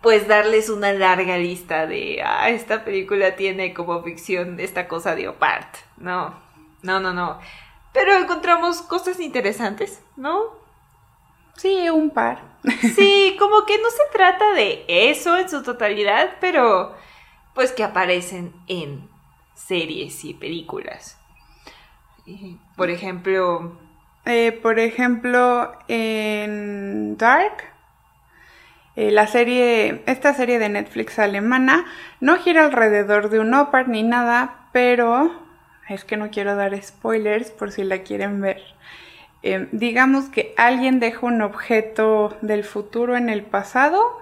pues 0.00 0.28
darles 0.28 0.70
una 0.70 0.94
larga 0.94 1.36
lista 1.36 1.86
de, 1.86 2.22
ah, 2.24 2.48
esta 2.48 2.82
película 2.82 3.36
tiene 3.36 3.74
como 3.74 4.02
ficción 4.02 4.58
esta 4.60 4.88
cosa 4.88 5.14
de 5.14 5.28
OPART. 5.28 5.76
No, 5.98 6.40
no, 6.80 7.00
no, 7.00 7.12
no. 7.12 7.38
Pero 7.92 8.14
encontramos 8.14 8.80
cosas 8.80 9.20
interesantes, 9.20 10.02
¿no? 10.16 10.65
Sí, 11.56 11.88
un 11.88 12.10
par. 12.10 12.42
Sí, 12.94 13.36
como 13.38 13.64
que 13.64 13.78
no 13.78 13.90
se 13.90 14.02
trata 14.12 14.52
de 14.52 14.84
eso 14.88 15.36
en 15.36 15.48
su 15.48 15.62
totalidad, 15.62 16.36
pero 16.40 16.94
pues 17.54 17.72
que 17.72 17.84
aparecen 17.84 18.52
en 18.66 19.08
series 19.54 20.24
y 20.24 20.34
películas. 20.34 21.18
Por 22.76 22.90
ejemplo... 22.90 23.78
Eh, 24.26 24.50
por 24.50 24.80
ejemplo, 24.80 25.72
en 25.86 27.16
Dark, 27.16 27.62
eh, 28.96 29.12
la 29.12 29.28
serie, 29.28 30.02
esta 30.06 30.34
serie 30.34 30.58
de 30.58 30.68
Netflix 30.68 31.20
alemana, 31.20 31.86
no 32.20 32.36
gira 32.38 32.64
alrededor 32.64 33.30
de 33.30 33.38
un 33.38 33.54
opar 33.54 33.88
ni 33.88 34.02
nada, 34.02 34.68
pero 34.72 35.30
es 35.88 36.04
que 36.04 36.16
no 36.16 36.30
quiero 36.30 36.56
dar 36.56 36.76
spoilers 36.82 37.52
por 37.52 37.70
si 37.70 37.84
la 37.84 37.98
quieren 37.98 38.40
ver. 38.40 38.62
Em, 39.42 39.68
digamos 39.72 40.26
que 40.26 40.54
alguien 40.56 41.00
deja 41.00 41.26
un 41.26 41.42
objeto 41.42 42.36
del 42.40 42.64
futuro 42.64 43.16
en 43.16 43.28
el 43.28 43.42
pasado 43.42 44.20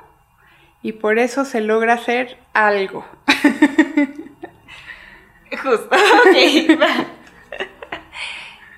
y 0.82 0.92
por 0.92 1.18
eso 1.18 1.44
se 1.44 1.60
logra 1.60 1.94
hacer 1.94 2.38
algo. 2.52 3.06
Justo, 5.62 5.88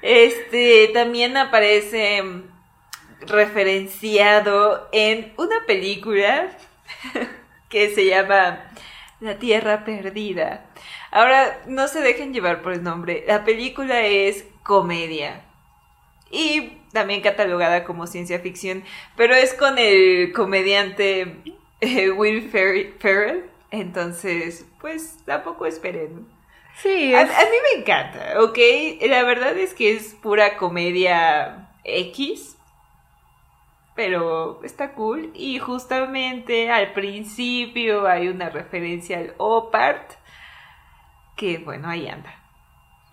Este 0.02 0.90
también 0.94 1.36
aparece 1.36 2.22
referenciado 3.20 4.88
en 4.92 5.32
una 5.36 5.66
película 5.66 6.48
que 7.68 7.92
se 7.94 8.06
llama 8.06 8.60
La 9.20 9.38
Tierra 9.38 9.84
Perdida. 9.84 10.66
Ahora, 11.10 11.60
no 11.66 11.88
se 11.88 12.02
dejen 12.02 12.32
llevar 12.32 12.62
por 12.62 12.74
el 12.74 12.82
nombre. 12.84 13.24
La 13.26 13.44
película 13.44 14.02
es 14.02 14.44
comedia. 14.62 15.45
Y 16.30 16.78
también 16.92 17.20
catalogada 17.20 17.84
como 17.84 18.06
ciencia 18.06 18.40
ficción, 18.40 18.82
pero 19.16 19.34
es 19.34 19.54
con 19.54 19.78
el 19.78 20.32
comediante 20.32 21.36
eh, 21.80 22.10
Will 22.10 22.50
Ferrell. 22.50 23.50
Entonces, 23.70 24.66
pues 24.80 25.18
tampoco 25.24 25.66
esperen. 25.66 26.26
Sí, 26.76 27.14
a, 27.14 27.22
a, 27.22 27.24
mí 27.24 27.56
me 27.74 27.80
encanta, 27.80 28.40
¿ok? 28.42 28.58
La 29.08 29.22
verdad 29.22 29.56
es 29.56 29.72
que 29.72 29.92
es 29.92 30.14
pura 30.14 30.56
comedia 30.58 31.70
X, 31.84 32.56
pero 33.94 34.62
está 34.62 34.92
cool. 34.92 35.30
Y 35.34 35.58
justamente 35.58 36.70
al 36.70 36.92
principio 36.92 38.06
hay 38.06 38.28
una 38.28 38.50
referencia 38.50 39.18
al 39.18 39.34
Opart, 39.38 40.12
que 41.36 41.58
bueno, 41.58 41.88
ahí 41.88 42.06
anda. 42.08 42.35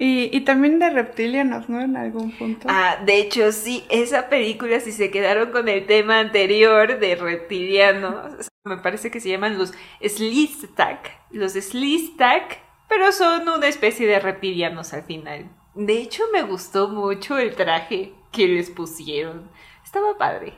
Y, 0.05 0.29
y, 0.35 0.41
también 0.41 0.79
de 0.79 0.89
reptilianos, 0.89 1.69
¿no? 1.69 1.79
En 1.79 1.95
algún 1.95 2.33
punto. 2.33 2.67
Ah, 2.69 2.97
de 3.05 3.19
hecho, 3.19 3.53
sí, 3.53 3.85
esa 3.89 4.27
película, 4.27 4.81
si 4.81 4.91
se 4.91 5.09
quedaron 5.09 5.51
con 5.51 5.69
el 5.69 5.85
tema 5.85 6.19
anterior 6.19 6.99
de 6.99 7.15
reptilianos, 7.15 8.51
me 8.65 8.75
parece 8.79 9.09
que 9.11 9.21
se 9.21 9.29
llaman 9.29 9.57
los 9.57 9.73
Slistak. 10.05 11.09
Los 11.31 11.53
Slistak, 11.53 12.59
pero 12.89 13.13
son 13.13 13.47
una 13.47 13.69
especie 13.69 14.05
de 14.05 14.19
reptilianos 14.19 14.93
al 14.93 15.03
final. 15.03 15.49
De 15.73 15.99
hecho, 15.99 16.25
me 16.33 16.41
gustó 16.41 16.89
mucho 16.89 17.37
el 17.37 17.55
traje 17.55 18.11
que 18.33 18.49
les 18.49 18.71
pusieron. 18.71 19.49
Estaba 19.85 20.17
padre. 20.17 20.51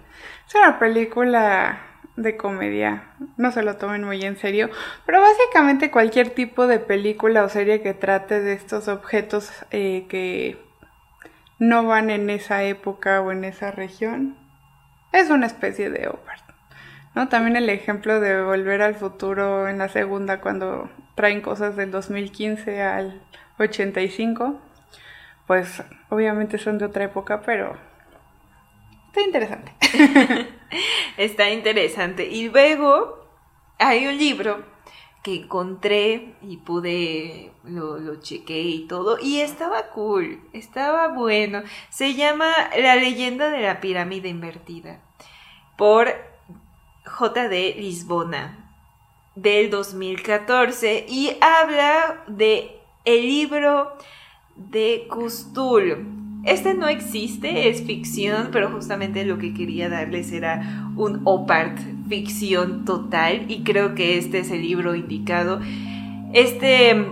Es 0.48 0.56
una 0.56 0.80
película 0.80 1.95
de 2.16 2.38
comedia, 2.38 3.12
no 3.38 3.52
se 3.52 3.62
lo 3.62 3.76
tomen 3.76 4.04
muy 4.04 4.24
en 4.24 4.38
serio, 4.38 4.70
pero 5.06 5.22
básicamente 5.22 5.92
cualquier 5.92 6.30
tipo 6.30 6.66
de 6.68 6.80
película 6.80 7.44
o 7.44 7.50
serie 7.50 7.82
que 7.82 7.94
trate 7.94 8.40
de 8.42 8.54
estos 8.54 8.88
objetos 8.88 9.52
eh, 9.72 10.06
que 10.08 10.58
no 11.60 11.84
van 11.86 12.10
en 12.10 12.30
esa 12.30 12.64
época 12.64 13.22
o 13.22 13.32
en 13.32 13.44
esa 13.44 13.72
región, 13.72 14.38
es 15.12 15.30
una 15.30 15.46
especie 15.46 15.90
de 15.90 16.08
opart. 16.08 16.44
¿no? 17.16 17.30
También 17.30 17.56
el 17.56 17.70
ejemplo 17.70 18.20
de 18.20 18.42
Volver 18.42 18.82
al 18.82 18.96
Futuro 18.96 19.68
en 19.68 19.78
la 19.78 19.90
segunda 19.90 20.42
cuando 20.42 20.90
traen 21.16 21.42
cosas 21.42 21.76
del 21.76 21.92
2015 21.92 22.82
al 22.82 23.22
85, 23.58 24.60
pues 25.48 25.84
obviamente 26.10 26.58
son 26.58 26.78
de 26.78 26.86
otra 26.86 27.06
época, 27.06 27.42
pero 27.46 27.78
está 29.16 29.22
interesante. 29.22 29.72
Está 31.18 31.50
interesante. 31.52 32.28
Y 32.28 32.50
luego 32.50 33.26
hay 33.80 34.08
un 34.08 34.18
libro 34.18 34.66
que 35.24 35.36
encontré 35.36 36.36
y 36.42 36.58
pude, 36.58 37.52
lo, 37.64 37.98
lo 37.98 38.22
chequé 38.22 38.62
y 38.62 38.88
todo, 38.88 39.18
y 39.20 39.40
estaba 39.40 39.90
cool, 39.90 40.42
estaba 40.54 41.08
bueno. 41.08 41.64
Se 41.90 42.14
llama 42.14 42.52
La 42.78 42.96
leyenda 42.96 43.50
de 43.50 43.62
la 43.62 43.80
pirámide 43.80 44.30
invertida, 44.30 45.00
por 45.78 46.14
J.D. 47.06 47.76
Lisbona, 47.80 48.76
del 49.36 49.70
2014, 49.70 51.06
y 51.08 51.38
habla 51.42 52.24
de 52.28 52.80
el 53.06 53.22
libro 53.22 53.98
de 54.56 55.08
Custul 55.10 56.25
este 56.46 56.76
no 56.76 56.88
existe, 56.88 57.70
es 57.70 57.84
ficción, 57.84 58.50
pero 58.52 58.70
justamente 58.70 59.26
lo 59.26 59.38
que 59.38 59.54
quería 59.54 59.90
darles 59.90 60.32
era 60.32 60.92
un 60.96 61.22
opart, 61.24 61.78
ficción 62.08 62.86
total, 62.86 63.46
y 63.48 63.64
creo 63.64 63.96
que 63.96 64.18
este 64.18 64.40
es 64.40 64.52
el 64.52 64.62
libro 64.62 64.96
indicado. 64.96 65.60
Este 66.34 67.06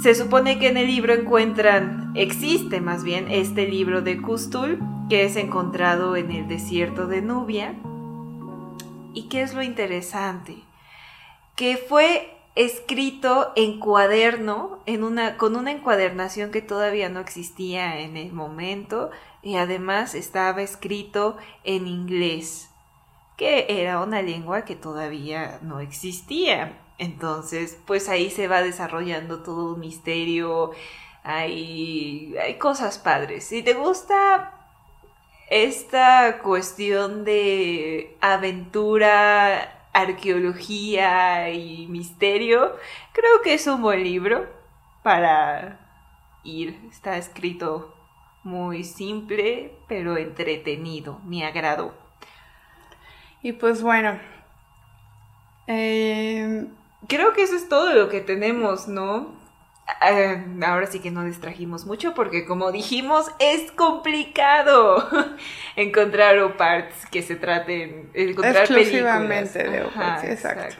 se 0.00 0.14
supone 0.14 0.58
que 0.58 0.68
en 0.68 0.76
el 0.76 0.88
libro 0.88 1.14
encuentran, 1.14 2.12
existe 2.14 2.80
más 2.80 3.02
bien 3.02 3.30
este 3.30 3.66
libro 3.66 4.02
de 4.02 4.20
Custul, 4.20 4.78
que 5.08 5.24
es 5.24 5.36
encontrado 5.36 6.16
en 6.16 6.30
el 6.30 6.48
desierto 6.48 7.06
de 7.06 7.22
Nubia. 7.22 7.74
¿Y 9.14 9.28
qué 9.28 9.42
es 9.42 9.54
lo 9.54 9.62
interesante? 9.62 10.56
Que 11.54 11.76
fue 11.76 12.35
escrito 12.56 13.52
en 13.54 13.78
cuaderno, 13.78 14.80
en 14.86 15.04
una, 15.04 15.36
con 15.36 15.56
una 15.56 15.70
encuadernación 15.70 16.50
que 16.50 16.62
todavía 16.62 17.10
no 17.10 17.20
existía 17.20 18.00
en 18.00 18.16
el 18.16 18.32
momento, 18.32 19.10
y 19.42 19.56
además 19.56 20.14
estaba 20.14 20.62
escrito 20.62 21.36
en 21.64 21.86
inglés, 21.86 22.70
que 23.36 23.66
era 23.68 24.00
una 24.00 24.22
lengua 24.22 24.64
que 24.64 24.74
todavía 24.74 25.60
no 25.62 25.80
existía. 25.80 26.80
Entonces, 26.98 27.78
pues 27.86 28.08
ahí 28.08 28.30
se 28.30 28.48
va 28.48 28.62
desarrollando 28.62 29.42
todo 29.42 29.74
un 29.74 29.80
misterio, 29.80 30.70
hay, 31.22 32.34
hay 32.42 32.54
cosas 32.54 32.98
padres. 32.98 33.44
Si 33.44 33.62
te 33.62 33.74
gusta 33.74 34.54
esta 35.50 36.38
cuestión 36.42 37.24
de 37.24 38.16
aventura 38.22 39.75
arqueología 39.96 41.50
y 41.50 41.86
misterio, 41.88 42.76
creo 43.12 43.42
que 43.42 43.54
es 43.54 43.66
un 43.66 43.82
buen 43.82 44.02
libro 44.02 44.46
para 45.02 45.80
ir. 46.44 46.78
Está 46.90 47.16
escrito 47.16 47.94
muy 48.44 48.84
simple, 48.84 49.72
pero 49.88 50.16
entretenido, 50.16 51.20
me 51.24 51.44
agradó. 51.44 51.94
Y 53.42 53.52
pues 53.52 53.82
bueno, 53.82 54.18
eh, 55.66 56.66
creo 57.08 57.32
que 57.32 57.42
eso 57.42 57.56
es 57.56 57.68
todo 57.68 57.92
lo 57.94 58.08
que 58.08 58.20
tenemos, 58.20 58.88
¿no? 58.88 59.45
Eh, 60.08 60.44
ahora 60.66 60.86
sí 60.86 60.98
que 60.98 61.12
no 61.12 61.24
distrajimos 61.24 61.86
mucho 61.86 62.12
porque 62.12 62.44
como 62.44 62.72
dijimos 62.72 63.26
es 63.38 63.70
complicado 63.70 65.08
encontrar 65.76 66.38
oparts 66.40 67.06
que 67.06 67.22
se 67.22 67.36
traten 67.36 68.10
encontrar 68.12 68.64
exclusivamente 68.64 69.62
de 69.62 69.84
oparts, 69.84 70.24
exacto. 70.24 70.76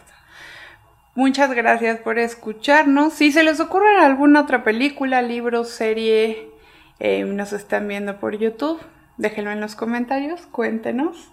Muchas 1.15 1.55
gracias 1.55 2.01
por 2.01 2.19
escucharnos. 2.19 3.15
Si 3.15 3.33
se 3.33 3.43
les 3.43 3.59
ocurre 3.59 3.97
alguna 4.01 4.43
otra 4.43 4.63
película, 4.65 5.23
libro, 5.23 5.65
serie, 5.65 6.51
eh, 6.99 7.25
nos 7.25 7.55
están 7.55 7.89
viendo 7.89 8.21
por 8.21 8.37
YouTube, 8.37 8.79
déjenlo 9.17 9.51
en 9.51 9.63
los 9.63 9.77
comentarios, 9.77 10.43
cuéntenos. 10.49 11.31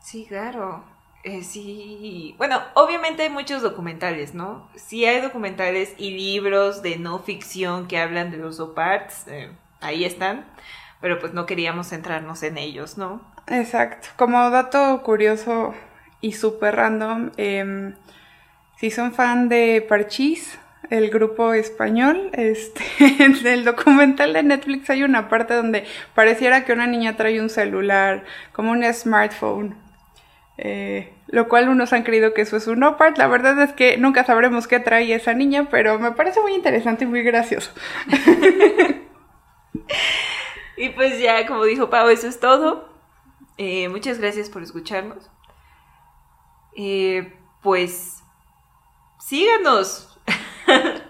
Sí, 0.00 0.26
claro. 0.28 0.84
Eh, 1.22 1.42
sí, 1.42 2.34
bueno, 2.38 2.62
obviamente 2.74 3.24
hay 3.24 3.30
muchos 3.30 3.60
documentales, 3.60 4.34
¿no? 4.34 4.70
Sí 4.74 5.04
hay 5.04 5.20
documentales 5.20 5.92
y 5.98 6.12
libros 6.12 6.80
de 6.80 6.96
no 6.96 7.18
ficción 7.18 7.88
que 7.88 7.98
hablan 7.98 8.30
de 8.30 8.38
los 8.38 8.58
oparts, 8.58 9.26
eh, 9.28 9.50
ahí 9.82 10.04
están, 10.06 10.46
pero 11.02 11.18
pues 11.18 11.34
no 11.34 11.44
queríamos 11.44 11.88
centrarnos 11.88 12.42
en 12.42 12.56
ellos, 12.56 12.96
¿no? 12.96 13.20
Exacto, 13.48 14.08
como 14.16 14.48
dato 14.48 15.02
curioso 15.02 15.74
y 16.22 16.32
súper 16.32 16.76
random, 16.76 17.32
em, 17.36 17.94
si 18.76 18.90
son 18.90 19.12
fan 19.12 19.50
de 19.50 19.84
Parchís, 19.86 20.58
el 20.88 21.10
grupo 21.10 21.52
español, 21.52 22.30
este, 22.32 22.82
en 23.22 23.46
el 23.46 23.66
documental 23.66 24.32
de 24.32 24.42
Netflix 24.42 24.88
hay 24.88 25.02
una 25.02 25.28
parte 25.28 25.52
donde 25.52 25.84
pareciera 26.14 26.64
que 26.64 26.72
una 26.72 26.86
niña 26.86 27.18
trae 27.18 27.42
un 27.42 27.50
celular, 27.50 28.24
como 28.52 28.70
un 28.70 28.82
smartphone 28.94 29.89
eh, 30.62 31.14
lo 31.28 31.48
cual 31.48 31.70
unos 31.70 31.94
han 31.94 32.02
creído 32.02 32.34
que 32.34 32.42
eso 32.42 32.58
es 32.58 32.66
un 32.66 32.82
opart. 32.82 33.16
La 33.16 33.28
verdad 33.28 33.58
es 33.62 33.72
que 33.72 33.96
nunca 33.96 34.24
sabremos 34.24 34.68
qué 34.68 34.78
trae 34.78 35.14
esa 35.14 35.32
niña, 35.32 35.68
pero 35.70 35.98
me 35.98 36.12
parece 36.12 36.42
muy 36.42 36.52
interesante 36.52 37.04
y 37.04 37.06
muy 37.06 37.22
gracioso. 37.22 37.70
y 40.76 40.90
pues 40.90 41.18
ya, 41.18 41.46
como 41.46 41.64
dijo 41.64 41.88
Pau, 41.88 42.10
eso 42.10 42.28
es 42.28 42.40
todo. 42.40 42.90
Eh, 43.56 43.88
muchas 43.88 44.18
gracias 44.18 44.50
por 44.50 44.62
escucharnos. 44.62 45.30
Eh, 46.76 47.32
pues 47.62 48.22
síganos. 49.18 50.20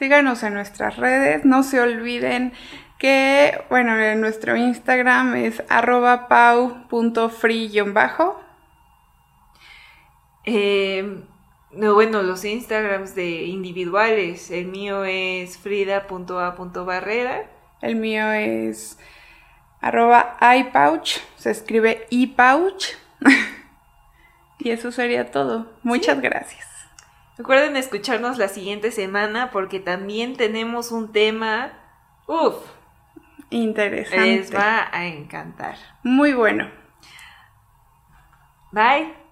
síganos 0.00 0.42
en 0.42 0.54
nuestras 0.54 0.96
redes. 0.96 1.44
No 1.44 1.62
se 1.62 1.80
olviden 1.80 2.54
que, 2.98 3.64
bueno, 3.70 3.96
en 3.96 4.20
nuestro 4.20 4.56
Instagram 4.56 5.36
es 5.36 5.62
arroba 5.68 6.26
pau.free-bajo 6.26 8.45
eh, 10.46 11.22
no, 11.72 11.94
bueno, 11.94 12.22
los 12.22 12.44
Instagrams 12.44 13.14
de 13.14 13.44
individuales. 13.44 14.50
El 14.50 14.66
mío 14.66 15.04
es 15.04 15.58
frida.a.barrera. 15.58 17.50
El 17.82 17.96
mío 17.96 18.32
es 18.32 18.98
arroba 19.80 20.38
iPouch. 20.40 21.18
Se 21.36 21.50
escribe 21.50 22.06
iPouch. 22.10 22.86
y 24.58 24.70
eso 24.70 24.90
sería 24.90 25.30
todo. 25.30 25.70
Muchas 25.82 26.20
gracias. 26.20 26.66
Recuerden 27.36 27.76
escucharnos 27.76 28.38
la 28.38 28.48
siguiente 28.48 28.90
semana 28.90 29.50
porque 29.50 29.80
también 29.80 30.36
tenemos 30.36 30.92
un 30.92 31.12
tema. 31.12 31.72
Uf. 32.26 32.54
Interesante. 33.50 34.36
Les 34.36 34.54
va 34.54 34.88
a 34.90 35.06
encantar. 35.06 35.76
Muy 36.02 36.32
bueno. 36.32 36.70
Bye. 38.72 39.25